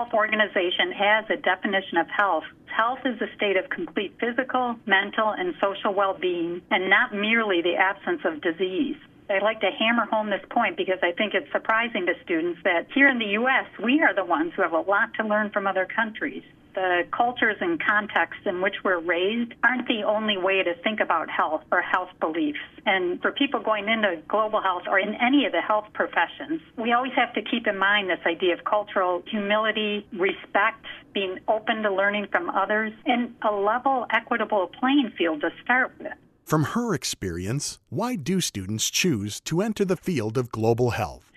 Health 0.00 0.14
Organization 0.14 0.92
has 0.92 1.26
a 1.28 1.36
definition 1.36 1.98
of 1.98 2.08
health. 2.08 2.44
Health 2.74 3.00
is 3.04 3.20
a 3.20 3.28
state 3.36 3.58
of 3.58 3.68
complete 3.68 4.16
physical, 4.18 4.76
mental, 4.86 5.28
and 5.28 5.52
social 5.60 5.92
well 5.92 6.14
being, 6.14 6.62
and 6.70 6.88
not 6.88 7.14
merely 7.14 7.60
the 7.60 7.76
absence 7.76 8.22
of 8.24 8.40
disease. 8.40 8.96
I 9.28 9.40
like 9.40 9.60
to 9.60 9.68
hammer 9.70 10.06
home 10.06 10.30
this 10.30 10.40
point 10.48 10.78
because 10.78 11.00
I 11.02 11.12
think 11.12 11.34
it's 11.34 11.52
surprising 11.52 12.06
to 12.06 12.14
students 12.24 12.60
that 12.64 12.86
here 12.94 13.08
in 13.08 13.18
the 13.18 13.36
U.S., 13.44 13.66
we 13.84 14.00
are 14.00 14.14
the 14.14 14.24
ones 14.24 14.54
who 14.56 14.62
have 14.62 14.72
a 14.72 14.80
lot 14.80 15.12
to 15.20 15.26
learn 15.26 15.50
from 15.50 15.66
other 15.66 15.84
countries 15.84 16.44
the 16.74 17.02
cultures 17.16 17.56
and 17.60 17.80
contexts 17.82 18.42
in 18.46 18.60
which 18.60 18.74
we're 18.84 19.00
raised 19.00 19.52
aren't 19.62 19.86
the 19.88 20.02
only 20.06 20.38
way 20.38 20.62
to 20.62 20.74
think 20.82 21.00
about 21.00 21.28
health 21.30 21.62
or 21.72 21.82
health 21.82 22.10
beliefs. 22.20 22.58
And 22.86 23.20
for 23.20 23.32
people 23.32 23.60
going 23.60 23.88
into 23.88 24.22
global 24.28 24.60
health 24.60 24.84
or 24.86 24.98
in 24.98 25.14
any 25.14 25.46
of 25.46 25.52
the 25.52 25.60
health 25.60 25.86
professions, 25.92 26.60
we 26.76 26.92
always 26.92 27.12
have 27.16 27.32
to 27.34 27.42
keep 27.42 27.66
in 27.66 27.78
mind 27.78 28.10
this 28.10 28.20
idea 28.26 28.54
of 28.54 28.64
cultural 28.64 29.22
humility, 29.26 30.06
respect, 30.12 30.84
being 31.12 31.38
open 31.48 31.82
to 31.82 31.92
learning 31.92 32.26
from 32.30 32.50
others, 32.50 32.92
and 33.06 33.34
a 33.42 33.52
level, 33.52 34.06
equitable 34.10 34.70
playing 34.78 35.12
field 35.16 35.40
to 35.40 35.50
start 35.62 35.92
with. 35.98 36.12
From 36.44 36.64
her 36.64 36.94
experience, 36.94 37.78
why 37.90 38.16
do 38.16 38.40
students 38.40 38.90
choose 38.90 39.40
to 39.42 39.60
enter 39.60 39.84
the 39.84 39.96
field 39.96 40.36
of 40.36 40.50
global 40.50 40.90
health? 40.90 41.29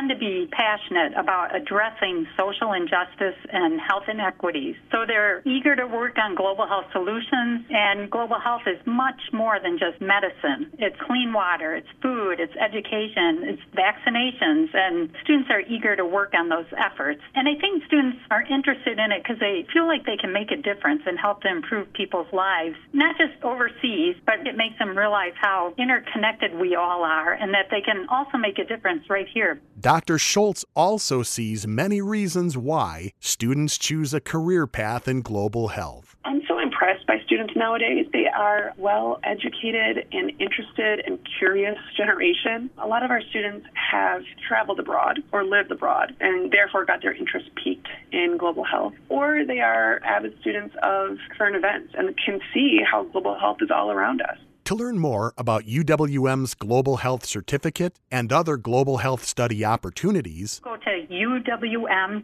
Tend 0.00 0.10
to 0.10 0.16
be 0.16 0.48
passionate 0.50 1.12
about 1.16 1.54
addressing 1.54 2.26
social 2.38 2.72
injustice 2.72 3.36
and 3.52 3.80
health 3.80 4.04
inequities. 4.08 4.76
So 4.90 5.04
they're 5.06 5.42
eager 5.44 5.76
to 5.76 5.86
work 5.86 6.16
on 6.18 6.34
global 6.34 6.66
health 6.66 6.86
solutions, 6.92 7.66
and 7.70 8.10
global 8.10 8.38
health 8.40 8.62
is 8.66 8.78
much 8.86 9.20
more 9.32 9.58
than 9.60 9.78
just 9.78 10.00
medicine. 10.00 10.72
It's 10.78 10.96
clean 11.06 11.32
water, 11.32 11.76
it's 11.76 11.88
food, 12.02 12.40
it's 12.40 12.54
education, 12.56 13.44
it's 13.44 13.62
vaccinations, 13.76 14.74
and 14.74 15.10
students 15.22 15.50
are 15.50 15.60
eager 15.60 15.96
to 15.96 16.04
work 16.04 16.32
on 16.34 16.48
those 16.48 16.66
efforts. 16.76 17.20
And 17.34 17.48
I 17.48 17.60
think 17.60 17.84
students 17.84 18.18
are 18.30 18.42
interested 18.42 18.98
in 18.98 19.12
it 19.12 19.22
because 19.22 19.38
they 19.38 19.66
feel 19.72 19.86
like 19.86 20.06
they 20.06 20.16
can 20.16 20.32
make 20.32 20.50
a 20.50 20.56
difference 20.56 21.02
and 21.06 21.18
help 21.18 21.42
to 21.42 21.48
improve 21.50 21.92
people's 21.92 22.32
lives, 22.32 22.76
not 22.92 23.16
just 23.18 23.42
overseas, 23.42 24.16
but 24.24 24.46
it 24.46 24.56
makes 24.56 24.78
them 24.78 24.96
realize 24.96 25.32
how 25.40 25.74
interconnected 25.76 26.54
we 26.54 26.74
all 26.74 27.04
are 27.04 27.32
and 27.34 27.52
that 27.52 27.68
they 27.70 27.80
can 27.80 28.06
also 28.08 28.38
make 28.38 28.58
a 28.58 28.64
difference 28.64 29.04
right 29.10 29.26
here. 29.32 29.60
Dr. 29.90 30.18
Schultz 30.18 30.64
also 30.76 31.24
sees 31.24 31.66
many 31.66 32.00
reasons 32.00 32.56
why 32.56 33.10
students 33.18 33.76
choose 33.76 34.14
a 34.14 34.20
career 34.20 34.68
path 34.68 35.08
in 35.08 35.20
global 35.20 35.66
health. 35.66 36.14
I'm 36.24 36.42
so 36.46 36.60
impressed 36.60 37.08
by 37.08 37.16
students 37.26 37.54
nowadays. 37.56 38.06
They 38.12 38.26
are 38.28 38.72
well 38.76 39.18
educated 39.24 40.06
and 40.12 40.30
interested 40.38 41.02
and 41.04 41.18
curious 41.40 41.76
generation. 41.96 42.70
A 42.78 42.86
lot 42.86 43.02
of 43.02 43.10
our 43.10 43.20
students 43.30 43.66
have 43.74 44.22
traveled 44.46 44.78
abroad 44.78 45.24
or 45.32 45.42
lived 45.42 45.72
abroad 45.72 46.14
and 46.20 46.52
therefore 46.52 46.84
got 46.84 47.02
their 47.02 47.12
interest 47.12 47.50
piqued 47.56 47.88
in 48.12 48.36
global 48.38 48.62
health. 48.62 48.92
Or 49.08 49.44
they 49.44 49.58
are 49.58 50.00
avid 50.04 50.38
students 50.40 50.76
of 50.84 51.18
current 51.36 51.56
events 51.56 51.94
and 51.98 52.16
can 52.24 52.38
see 52.54 52.78
how 52.88 53.02
global 53.06 53.36
health 53.36 53.58
is 53.60 53.72
all 53.72 53.90
around 53.90 54.22
us. 54.22 54.38
To 54.70 54.76
learn 54.76 55.00
more 55.00 55.34
about 55.36 55.66
UWM's 55.66 56.54
Global 56.54 56.98
Health 56.98 57.26
Certificate 57.26 57.98
and 58.08 58.32
other 58.32 58.56
global 58.56 58.98
health 58.98 59.24
study 59.24 59.64
opportunities, 59.64 60.60
go 60.62 60.76
to 60.76 61.06
uwm.edu, 61.10 62.22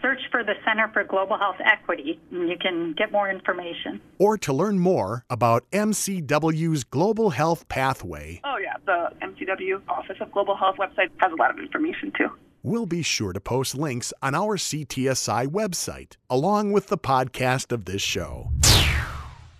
search 0.00 0.20
for 0.30 0.44
the 0.44 0.54
Center 0.64 0.88
for 0.92 1.02
Global 1.02 1.36
Health 1.36 1.56
Equity, 1.64 2.20
and 2.30 2.48
you 2.48 2.56
can 2.56 2.94
get 2.96 3.10
more 3.10 3.28
information. 3.28 4.00
Or 4.20 4.38
to 4.38 4.52
learn 4.52 4.78
more 4.78 5.24
about 5.28 5.68
MCW's 5.72 6.84
Global 6.84 7.30
Health 7.30 7.68
Pathway. 7.68 8.40
Oh, 8.44 8.58
yeah, 8.62 8.76
the 8.86 9.10
MCW 9.20 9.82
Office 9.88 10.18
of 10.20 10.30
Global 10.30 10.56
Health 10.56 10.76
website 10.76 11.10
has 11.16 11.32
a 11.32 11.34
lot 11.34 11.50
of 11.50 11.58
information 11.58 12.12
too. 12.16 12.28
We'll 12.62 12.86
be 12.86 13.02
sure 13.02 13.32
to 13.32 13.40
post 13.40 13.74
links 13.74 14.12
on 14.22 14.36
our 14.36 14.56
CTSI 14.56 15.48
website, 15.48 16.18
along 16.28 16.70
with 16.70 16.86
the 16.86 16.98
podcast 16.98 17.72
of 17.72 17.86
this 17.86 18.00
show. 18.00 18.52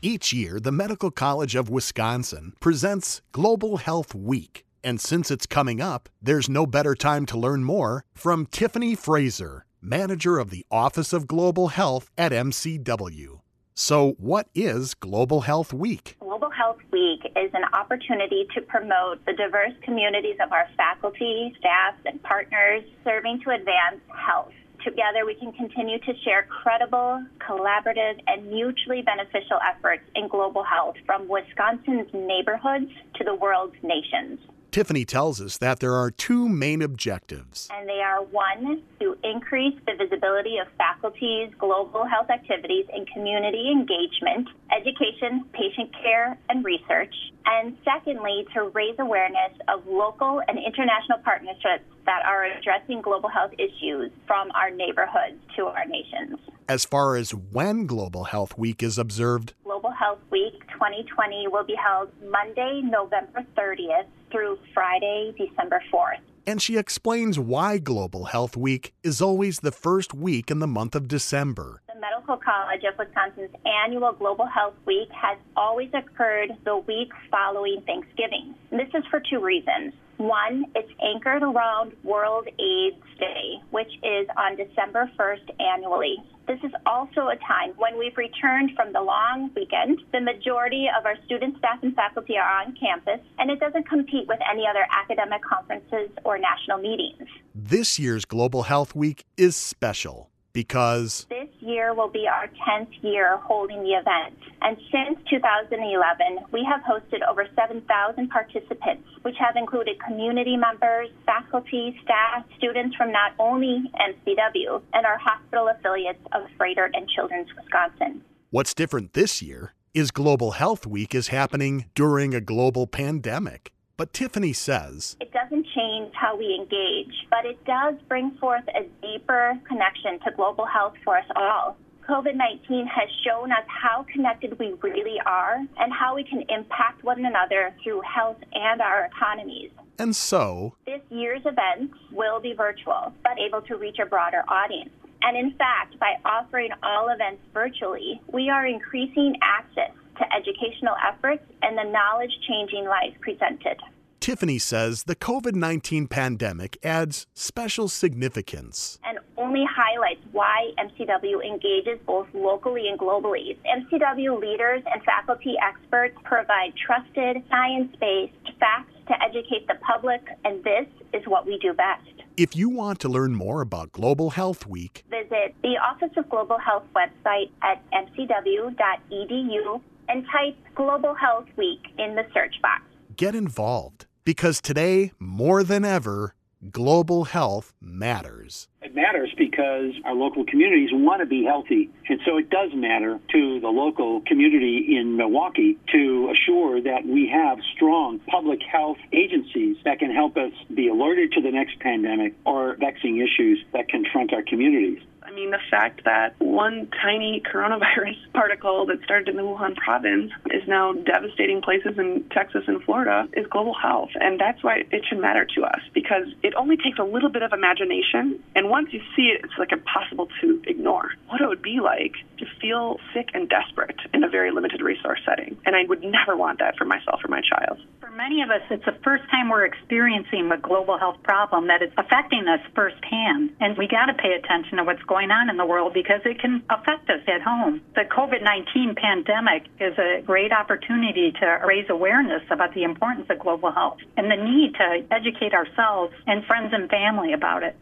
Each 0.03 0.33
year, 0.33 0.59
the 0.59 0.73
Medical 0.73 1.11
College 1.11 1.55
of 1.55 1.69
Wisconsin 1.69 2.55
presents 2.59 3.21
Global 3.33 3.77
Health 3.77 4.15
Week. 4.15 4.65
And 4.83 4.99
since 4.99 5.31
it's 5.31 5.45
coming 5.45 5.83
up, 5.83 6.09
there's 6.23 6.49
no 6.49 6.65
better 6.65 6.95
time 6.95 7.27
to 7.27 7.39
learn 7.39 7.65
more 7.65 8.07
from 8.15 8.47
Tiffany 8.47 8.95
Fraser, 8.95 9.67
manager 9.83 10.39
of 10.39 10.49
the 10.49 10.65
Office 10.71 11.13
of 11.13 11.27
Global 11.27 11.69
Health 11.69 12.11
at 12.17 12.33
MCW. 12.33 13.41
So, 13.75 14.13
what 14.13 14.49
is 14.55 14.95
Global 14.95 15.43
Health 15.43 15.75
Week? 15.75 16.17
Global 16.21 16.51
Health 16.51 16.81
Week 16.91 17.21
is 17.37 17.51
an 17.53 17.65
opportunity 17.75 18.47
to 18.55 18.63
promote 18.63 19.23
the 19.27 19.35
diverse 19.35 19.75
communities 19.83 20.37
of 20.43 20.51
our 20.51 20.67
faculty, 20.79 21.55
staff, 21.59 21.95
and 22.07 22.23
partners 22.23 22.85
serving 23.05 23.43
to 23.45 23.51
advance 23.51 24.01
health. 24.09 24.53
Together, 24.85 25.27
we 25.27 25.35
can 25.35 25.53
continue 25.53 25.99
to 25.99 26.13
share 26.25 26.47
credible, 26.49 27.23
collaborative, 27.39 28.19
and 28.27 28.51
mutually 28.51 29.03
beneficial 29.03 29.59
efforts 29.61 30.03
in 30.15 30.27
global 30.29 30.63
health 30.63 30.97
from 31.05 31.29
Wisconsin's 31.29 32.09
neighborhoods 32.15 32.91
to 33.17 33.25
the 33.25 33.35
world's 33.35 33.77
nations. 33.83 34.39
Tiffany 34.71 35.05
tells 35.05 35.41
us 35.41 35.59
that 35.59 35.81
there 35.81 35.95
are 35.95 36.13
two 36.13 36.49
main 36.49 36.81
objectives. 36.81 37.69
And 37.73 37.89
they 37.89 38.01
are 38.01 38.23
one, 38.23 38.83
to 39.01 39.17
increase 39.25 39.75
the 39.87 39.95
visibility 39.99 40.59
of 40.59 40.69
faculty's 40.79 41.51
global 41.59 42.05
health 42.05 42.31
activities 42.31 42.87
and 42.93 43.07
community 43.11 43.71
engagement, 43.73 44.49
education, 44.71 45.45
patient 45.53 45.91
care, 46.03 46.39
and 46.49 46.65
research. 46.65 47.15
And 47.47 47.77
secondly, 47.85 48.47
to 48.55 48.69
raise 48.69 48.95
awareness 49.01 49.59
of 49.67 49.87
local 49.89 50.41
and 50.47 50.57
international 50.57 51.19
partnerships 51.25 51.85
that 52.07 52.23
are 52.25 52.45
addressing 52.45 53.03
global 53.03 53.29
health 53.29 53.53
issues 53.59 54.13
from 54.27 54.53
our 54.53 54.71
neighborhoods 54.71 55.41
to 55.57 55.65
our 55.67 55.87
nations. 55.87 56.39
As 56.69 56.85
far 56.85 57.17
as 57.17 57.35
when 57.35 57.87
Global 57.87 58.25
Health 58.25 58.57
Week 58.57 58.81
is 58.81 58.99
observed, 58.99 59.55
Global 59.65 59.91
Health 59.91 60.21
Week 60.31 60.55
2020 60.73 61.49
will 61.49 61.65
be 61.65 61.75
held 61.75 62.11
Monday, 62.23 62.83
November 62.85 63.45
30th 63.59 64.07
through 64.31 64.59
Friday, 64.73 65.35
December 65.37 65.83
4th. 65.93 66.21
And 66.47 66.61
she 66.61 66.77
explains 66.77 67.39
why 67.39 67.79
Global 67.79 68.25
Health 68.27 68.57
Week 68.57 68.95
is 69.03 69.21
always 69.21 69.61
the 69.61 69.73
first 69.73 70.15
week 70.15 70.51
in 70.51 70.59
the 70.59 70.67
month 70.67 70.95
of 70.95 71.07
December. 71.07 71.83
Medical 72.11 72.39
College 72.39 72.83
of 72.91 72.99
Wisconsin's 72.99 73.55
annual 73.85 74.13
Global 74.13 74.47
Health 74.47 74.75
Week 74.85 75.09
has 75.13 75.39
always 75.57 75.91
occurred 75.95 76.51
the 76.65 76.77
week 76.77 77.13
following 77.31 77.83
Thanksgiving. 77.87 78.55
This 78.71 78.89
is 78.95 79.05
for 79.11 79.21
two 79.21 79.39
reasons. 79.39 79.93
One, 80.17 80.65
it's 80.75 80.91
anchored 81.01 81.43
around 81.43 81.93
World 82.03 82.49
AIDS 82.49 83.03
Day, 83.19 83.63
which 83.71 83.93
is 84.03 84.27
on 84.37 84.57
December 84.57 85.11
1st 85.19 85.61
annually. 85.61 86.17
This 86.49 86.59
is 86.65 86.73
also 86.85 87.29
a 87.29 87.37
time 87.47 87.75
when 87.77 87.97
we've 87.97 88.17
returned 88.17 88.73
from 88.75 88.93
the 88.93 89.01
long 89.01 89.51
weekend. 89.55 90.01
The 90.13 90.21
majority 90.21 90.87
of 90.99 91.07
our 91.07 91.15
students, 91.27 91.59
staff, 91.59 91.79
and 91.83 91.95
faculty 91.95 92.37
are 92.37 92.63
on 92.63 92.75
campus, 92.75 93.21
and 93.39 93.51
it 93.51 93.61
doesn't 93.61 93.89
compete 93.89 94.27
with 94.27 94.41
any 94.51 94.67
other 94.69 94.85
academic 94.91 95.43
conferences 95.43 96.11
or 96.25 96.39
national 96.39 96.79
meetings. 96.79 97.29
This 97.55 97.99
year's 98.01 98.25
Global 98.25 98.65
Health 98.65 98.97
Week 98.97 99.25
is 99.37 99.55
special 99.55 100.30
because 100.53 101.27
this 101.29 101.49
year 101.61 101.95
will 101.95 102.09
be 102.09 102.27
our 102.27 102.49
10th 102.69 102.91
year 103.03 103.39
holding 103.39 103.83
the 103.83 103.91
event. 103.91 104.37
And 104.63 104.77
since 104.91 105.19
2011, 105.31 106.47
we 106.53 106.67
have 106.69 106.83
hosted 106.83 107.27
over 107.29 107.47
7,000 107.55 108.29
participants, 108.29 109.09
which 109.23 109.37
have 109.39 109.57
included 109.57 109.97
community 110.07 110.57
members, 110.57 111.09
faculty, 111.25 111.99
staff, 112.03 112.45
students 112.57 112.97
from 112.97 113.13
not 113.13 113.33
only 113.39 113.85
MCW 113.95 114.83
and 114.93 115.07
our 115.07 115.19
hospital 115.19 115.69
affiliates 115.69 116.21
of 116.33 116.43
Froedtert 116.59 116.91
and 116.95 117.09
Children's 117.09 117.49
Wisconsin. 117.57 118.23
What's 118.51 118.75
different 118.75 119.13
this 119.13 119.41
year 119.41 119.75
is 119.95 120.11
Global 120.11 120.53
Health 120.53 120.87
Week 120.87 121.15
is 121.15 121.29
happening 121.29 121.87
during 121.95 122.35
a 122.35 122.41
global 122.41 122.87
pandemic. 122.87 123.73
But 123.97 124.13
Tiffany 124.13 124.53
says 124.53 125.17
it 125.21 125.31
doesn't 125.33 125.60
change 125.81 126.13
how 126.15 126.37
we 126.37 126.55
engage, 126.55 127.15
but 127.31 127.45
it 127.45 127.63
does 127.65 127.95
bring 128.09 128.33
forth 128.33 128.65
a 128.69 128.85
deeper 129.03 129.59
connection 129.67 130.19
to 130.21 130.31
global 130.37 130.67
health 130.67 130.95
for 131.05 131.17
us 131.17 131.25
all. 131.37 131.77
COVID 132.09 132.35
19 132.35 132.87
has 132.87 133.09
shown 133.25 133.53
us 133.53 133.65
how 133.69 134.05
connected 134.13 134.59
we 134.59 134.75
really 134.83 135.21
are 135.25 135.59
and 135.79 135.93
how 135.93 136.17
we 136.17 136.25
can 136.25 136.43
impact 136.49 137.05
one 137.05 137.25
another 137.25 137.73
through 137.83 138.03
health 138.03 138.39
and 138.53 138.81
our 138.81 139.05
economies. 139.05 139.71
And 139.99 140.17
so, 140.17 140.75
this 140.87 141.03
year's 141.11 141.43
events 141.45 141.95
will 142.11 142.41
be 142.41 142.53
virtual, 142.55 143.13
but 143.23 143.39
able 143.39 143.63
to 143.63 143.77
reach 143.77 143.99
a 144.03 144.07
broader 144.07 144.43
audience. 144.49 144.91
And 145.23 145.37
in 145.37 145.53
fact, 145.53 145.99
by 146.01 146.15
offering 146.25 146.71
all 146.83 147.11
events 147.11 147.43
virtually, 147.53 148.21
we 148.33 148.49
are 148.49 148.67
increasing 148.67 149.37
access 149.43 149.93
to 150.19 150.25
educational 150.35 150.95
efforts 151.07 151.45
and 151.63 151.77
the 151.77 151.85
knowledge 151.85 152.33
changing 152.49 152.87
life 152.87 153.15
presented. 153.21 153.79
Tiffany 154.21 154.59
says 154.59 155.05
the 155.05 155.17
COVID 155.17 155.55
19 155.55 156.07
pandemic 156.07 156.77
adds 156.83 157.27
special 157.33 157.89
significance. 157.89 158.99
And 159.03 159.19
only 159.39 159.65
highlights 159.65 160.21
why 160.31 160.73
MCW 160.79 161.43
engages 161.43 161.99
both 162.07 162.29
locally 162.35 162.89
and 162.89 162.99
globally. 162.99 163.57
MCW 163.65 164.39
leaders 164.39 164.83
and 164.93 165.03
faculty 165.05 165.55
experts 165.63 166.19
provide 166.23 166.75
trusted, 166.77 167.43
science 167.49 167.97
based 167.99 168.59
facts 168.61 168.93
to 169.09 169.15
educate 169.23 169.67
the 169.67 169.77
public, 169.81 170.21
and 170.45 170.63
this 170.63 170.87
is 171.15 171.27
what 171.27 171.47
we 171.47 171.59
do 171.59 171.73
best. 171.73 172.05
If 172.37 172.55
you 172.55 172.69
want 172.69 173.01
to 173.01 173.09
learn 173.09 173.35
more 173.35 173.63
about 173.63 173.91
Global 173.91 174.31
Health 174.31 174.67
Week, 174.67 175.03
visit 175.11 175.55
the 175.63 175.79
Office 175.83 176.15
of 176.19 176.29
Global 176.29 176.59
Health 176.59 176.85
website 176.95 177.51
at 177.63 177.83
mcw.edu 177.91 179.81
and 180.11 180.27
type 180.31 180.57
Global 180.75 181.15
Health 181.15 181.49
Week 181.57 181.81
in 181.99 182.15
the 182.15 182.27
search 182.35 182.61
box. 182.61 182.83
Get 183.17 183.35
involved 183.35 184.07
because 184.31 184.61
today, 184.61 185.11
more 185.19 185.65
than 185.65 185.85
ever, 185.85 186.37
global 186.71 187.25
health 187.25 187.73
matters. 187.81 188.69
It 188.81 188.95
matters 188.95 189.35
because 189.37 189.91
our 190.05 190.15
local 190.15 190.45
communities 190.45 190.91
want 190.93 191.19
to 191.19 191.27
be 191.27 191.43
healthy. 191.43 191.91
And 192.09 192.21
so 192.25 192.39
it 192.39 192.49
does 192.49 192.71
matter 192.73 193.19
to 193.33 193.59
the 193.59 193.67
local 193.69 194.21
community 194.29 194.97
in 194.97 195.17
Milwaukee 195.17 195.79
to 195.91 196.33
assure 196.33 196.81
that 196.81 197.05
we 197.05 197.29
have 197.29 197.59
strong 197.75 198.21
public 198.21 198.61
health 198.63 198.99
agencies 199.13 199.79
that 199.85 199.99
can 199.99 200.15
help 200.15 200.37
us 200.37 200.53
be 200.73 200.87
alerted 200.87 201.33
to 201.33 201.43
the 201.43 201.51
next 201.51 201.81
pandemic 201.81 202.35
or 202.47 202.77
vexing 202.77 203.17
issues 203.19 203.59
that 203.73 203.89
confront 203.89 204.33
our 204.33 204.45
communities. 204.45 205.03
I 205.31 205.33
mean, 205.33 205.51
the 205.51 205.63
fact 205.71 206.03
that 206.07 206.35
one 206.41 206.89
tiny 207.01 207.41
coronavirus 207.41 208.19
particle 208.35 208.87
that 208.87 209.01
started 209.05 209.29
in 209.29 209.37
the 209.37 209.43
Wuhan 209.43 209.77
province 209.77 210.33
is 210.47 210.67
now 210.67 210.93
devastating 210.93 211.63
places 211.63 211.99
in 211.99 212.25
Texas 212.33 212.65
and 212.67 212.83
Florida 212.83 213.29
is 213.35 213.47
global 213.47 213.75
health. 213.75 214.11
And 214.17 214.41
that's 214.41 214.65
why 214.65 214.83
it 214.91 215.05
should 215.09 215.21
matter 215.21 215.47
to 215.55 215.63
us 215.63 215.81
because 215.95 216.27
it 216.43 216.55
only 216.57 216.77
takes 216.77 216.99
a 216.99 217.05
little 217.05 217.29
bit 217.29 217.43
of 217.43 217.53
imagination. 217.53 218.43
And 218.57 218.71
once 218.71 218.89
you 218.91 219.01
see 219.15 219.31
it, 219.31 219.45
it's 219.45 219.55
like 219.57 219.71
impossible 219.71 220.27
to 220.41 220.61
ignore 220.67 221.11
what 221.29 221.41
it 221.41 221.47
would 221.47 221.63
be 221.63 221.79
like 221.79 222.15
to 222.39 222.47
feel 222.61 222.99
sick 223.15 223.29
and 223.33 223.49
desperate 223.49 224.01
in 224.13 224.25
a 224.25 224.29
very 224.29 224.51
limited 224.51 224.81
resource 224.81 225.21
setting. 225.25 225.57
And 225.65 225.77
I 225.77 225.85
would 225.85 226.03
never 226.03 226.37
want 226.37 226.59
that 226.59 226.77
for 226.77 226.87
myself 226.87 227.21
or 227.23 227.29
my 227.29 227.41
child. 227.41 227.79
For 228.01 228.11
many 228.11 228.43
of 228.43 228.51
us, 228.51 228.63
it's 228.71 228.85
the 228.85 228.99
first 229.05 229.23
time 229.31 229.49
we're 229.49 229.65
experiencing 229.65 230.51
a 230.51 230.59
global 230.59 230.99
health 230.99 231.23
problem 231.23 231.69
that 231.69 231.83
is 231.83 231.93
affecting 231.97 232.49
us 232.49 232.61
firsthand. 232.75 233.55
And 233.61 233.79
we 233.79 233.87
got 233.87 234.07
to 234.07 234.15
pay 234.15 234.33
attention 234.33 234.79
to 234.79 234.85
what's 234.85 235.03
going 235.21 235.31
on 235.31 235.51
in 235.51 235.57
the 235.57 235.67
world 235.67 235.93
because 235.93 236.21
it 236.25 236.41
can 236.41 236.63
affect 236.71 237.11
us 237.11 237.21
at 237.29 237.43
home. 237.43 237.83
The 237.95 238.03
COVID 238.03 238.43
19 238.43 238.95
pandemic 238.95 239.67
is 239.79 239.99
a 239.99 240.23
great 240.23 240.53
opportunity 240.53 241.33
to 241.41 241.61
raise 241.67 241.87
awareness 241.91 242.43
about 242.51 242.73
the 242.75 242.85
importance 242.85 243.27
of 243.29 243.39
global 243.39 243.71
health 243.71 243.99
and 244.17 244.31
the 244.31 244.37
need 244.37 244.75
to 244.75 245.05
educate 245.11 245.53
ourselves 245.53 246.15
and 246.27 246.45
friends 246.47 246.73
and 246.73 246.89
family 246.89 247.35
about 247.35 247.63
it. 247.63 247.77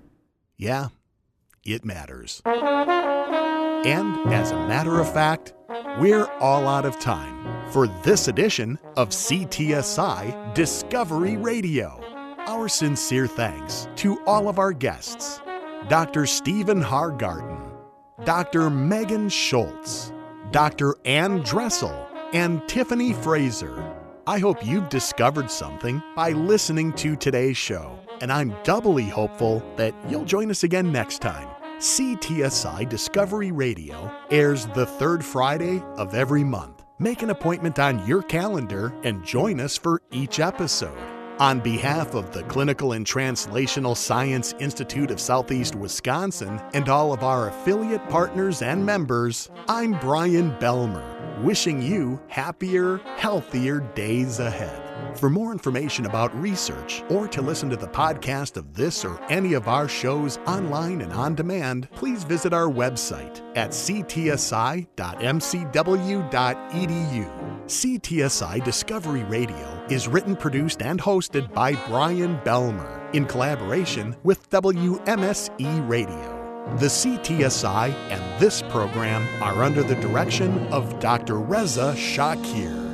Yeah, 0.56 0.88
it 1.64 1.84
matters. 1.84 2.42
And 2.44 4.34
as 4.34 4.50
a 4.50 4.56
matter 4.66 5.00
of 5.00 5.12
fact, 5.12 5.52
we're 6.00 6.26
all 6.40 6.66
out 6.66 6.84
of 6.84 6.98
time 6.98 7.70
for 7.70 7.86
this 8.02 8.26
edition 8.26 8.78
of 8.96 9.10
CTSI 9.10 10.54
Discovery 10.54 11.36
Radio. 11.36 12.02
Our 12.48 12.68
sincere 12.68 13.28
thanks 13.28 13.86
to 13.96 14.20
all 14.24 14.48
of 14.48 14.58
our 14.58 14.72
guests 14.72 15.40
Dr. 15.86 16.26
Stephen 16.26 16.82
Hargarten, 16.82 17.70
Dr. 18.24 18.68
Megan 18.68 19.28
Schultz, 19.28 20.12
Dr. 20.50 20.96
Ann 21.04 21.38
Dressel, 21.42 22.08
and 22.32 22.66
Tiffany 22.68 23.12
Fraser. 23.12 23.94
I 24.26 24.38
hope 24.38 24.66
you've 24.66 24.90
discovered 24.90 25.50
something 25.50 26.02
by 26.14 26.32
listening 26.32 26.92
to 26.94 27.16
today's 27.16 27.56
show, 27.56 27.98
and 28.20 28.30
I'm 28.30 28.54
doubly 28.64 29.04
hopeful 29.04 29.62
that 29.76 29.94
you'll 30.08 30.26
join 30.26 30.50
us 30.50 30.64
again 30.64 30.92
next 30.92 31.20
time. 31.20 31.48
CTSI 31.78 32.86
Discovery 32.88 33.52
Radio 33.52 34.12
airs 34.30 34.66
the 34.66 34.84
third 34.84 35.24
Friday 35.24 35.80
of 35.96 36.14
every 36.14 36.44
month. 36.44 36.84
Make 36.98 37.22
an 37.22 37.30
appointment 37.30 37.78
on 37.78 38.04
your 38.04 38.22
calendar 38.22 38.92
and 39.04 39.24
join 39.24 39.60
us 39.60 39.78
for 39.78 40.02
each 40.10 40.40
episode. 40.40 40.98
On 41.40 41.60
behalf 41.60 42.14
of 42.14 42.32
the 42.32 42.42
Clinical 42.42 42.94
and 42.94 43.06
Translational 43.06 43.96
Science 43.96 44.56
Institute 44.58 45.12
of 45.12 45.20
Southeast 45.20 45.76
Wisconsin 45.76 46.60
and 46.74 46.88
all 46.88 47.12
of 47.12 47.22
our 47.22 47.48
affiliate 47.48 48.08
partners 48.08 48.60
and 48.60 48.84
members, 48.84 49.48
I'm 49.68 49.92
Brian 50.00 50.50
Belmer, 50.56 51.40
wishing 51.40 51.80
you 51.80 52.20
happier, 52.26 52.96
healthier 53.18 53.78
days 53.94 54.40
ahead. 54.40 54.87
For 55.14 55.28
more 55.28 55.52
information 55.52 56.06
about 56.06 56.34
research 56.40 57.02
or 57.08 57.26
to 57.28 57.42
listen 57.42 57.68
to 57.70 57.76
the 57.76 57.88
podcast 57.88 58.56
of 58.56 58.74
this 58.74 59.04
or 59.04 59.20
any 59.30 59.54
of 59.54 59.66
our 59.66 59.88
shows 59.88 60.38
online 60.46 61.00
and 61.00 61.12
on 61.12 61.34
demand, 61.34 61.88
please 61.92 62.22
visit 62.24 62.52
our 62.52 62.68
website 62.68 63.42
at 63.56 63.70
ctsi.mcw.edu. 63.70 64.88
CTSI 67.66 68.64
Discovery 68.64 69.24
Radio 69.24 69.86
is 69.90 70.08
written, 70.08 70.36
produced, 70.36 70.82
and 70.82 71.00
hosted 71.00 71.52
by 71.52 71.74
Brian 71.86 72.38
Belmer 72.38 73.14
in 73.14 73.24
collaboration 73.24 74.16
with 74.22 74.48
WMSE 74.50 75.88
Radio. 75.88 76.38
The 76.76 76.86
CTSI 76.86 77.92
and 78.10 78.40
this 78.40 78.62
program 78.62 79.26
are 79.42 79.62
under 79.62 79.82
the 79.82 79.96
direction 79.96 80.66
of 80.68 81.00
Dr. 81.00 81.38
Reza 81.38 81.96
Shaker. 81.96 82.87